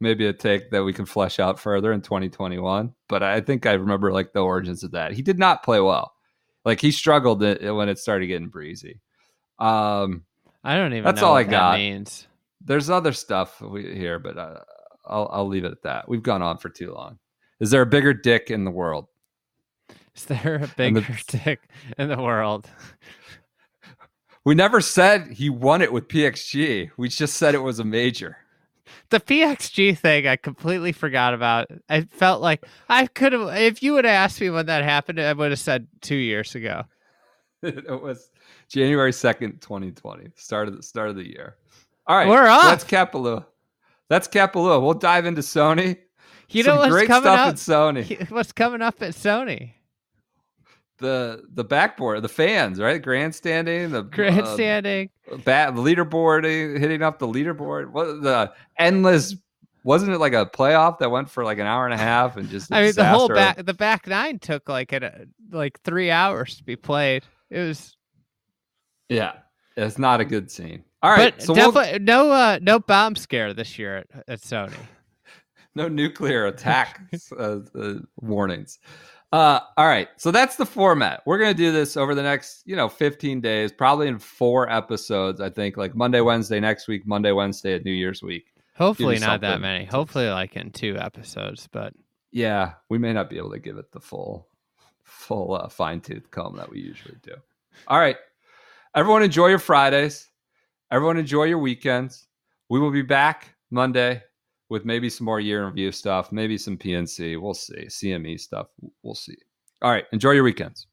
[0.00, 2.92] Maybe a take that we can flesh out further in 2021.
[3.08, 5.12] But I think I remember like the origins of that.
[5.12, 6.14] He did not play well.
[6.64, 9.00] Like he struggled when it started getting breezy.
[9.58, 10.24] Um,
[10.64, 11.78] I don't even That's know all what I that got.
[11.78, 12.26] means.
[12.64, 14.60] there's other stuff we, here, but uh,
[15.06, 16.08] I'll I'll leave it at that.
[16.08, 17.18] We've gone on for too long.
[17.60, 19.06] Is there a bigger dick in the world?
[20.14, 21.60] Is there a And the- bigger dick
[21.98, 22.68] in the world?
[24.44, 26.90] We never said he won it with PXG.
[26.96, 28.36] We just said it was a major.
[29.10, 31.68] The PXG thing I completely forgot about.
[31.88, 35.20] I felt like I could have if you would have asked me when that happened,
[35.20, 36.84] I would have said two years ago.
[37.62, 38.30] it was
[38.68, 40.28] January second, twenty twenty.
[40.36, 41.56] Start of the start of the year.
[42.06, 42.64] All right, We're off.
[42.64, 43.46] That's Kapalua.
[44.08, 44.82] That's Kapalua.
[44.82, 45.98] We'll dive into Sony.
[46.48, 47.48] You Some know what's great coming stuff up?
[47.48, 48.30] at Sony.
[48.30, 49.72] What's coming up at Sony?
[51.02, 53.02] The the backboard, the fans, right?
[53.02, 55.10] Grandstanding, the uh, Grandstanding.
[55.44, 57.90] bad leaderboard eh, hitting up the leaderboard.
[57.90, 59.34] What the endless
[59.84, 62.48] wasn't it like a playoff that went for like an hour and a half and
[62.48, 66.56] just I mean, the whole back the back nine took like a, like three hours
[66.56, 67.24] to be played.
[67.50, 67.96] It was,
[69.08, 69.32] Yeah,
[69.76, 70.84] it's not a good scene.
[71.02, 74.76] All right, but so we'll, no uh, no bomb scare this year at, at Sony.
[75.74, 77.00] no nuclear attack
[77.36, 78.78] uh, uh, warnings.
[79.32, 81.22] Uh, all right, so that's the format.
[81.24, 85.40] We're gonna do this over the next, you know, 15 days, probably in four episodes.
[85.40, 88.52] I think like Monday, Wednesday next week, Monday, Wednesday at New Year's week.
[88.76, 89.86] Hopefully not that many.
[89.86, 91.66] Hopefully like in two episodes.
[91.72, 91.94] But
[92.30, 94.48] Yeah, we may not be able to give it the full,
[95.02, 97.34] full uh, fine tooth comb that we usually do.
[97.88, 98.16] All right,
[98.94, 100.28] everyone, enjoy your Fridays.
[100.90, 102.26] Everyone, enjoy your weekends.
[102.68, 104.22] We will be back Monday
[104.72, 107.40] with maybe some more year review stuff, maybe some PNC.
[107.40, 107.84] We'll see.
[107.88, 108.68] CME stuff.
[109.02, 109.36] We'll see.
[109.82, 110.86] All right, enjoy your weekends.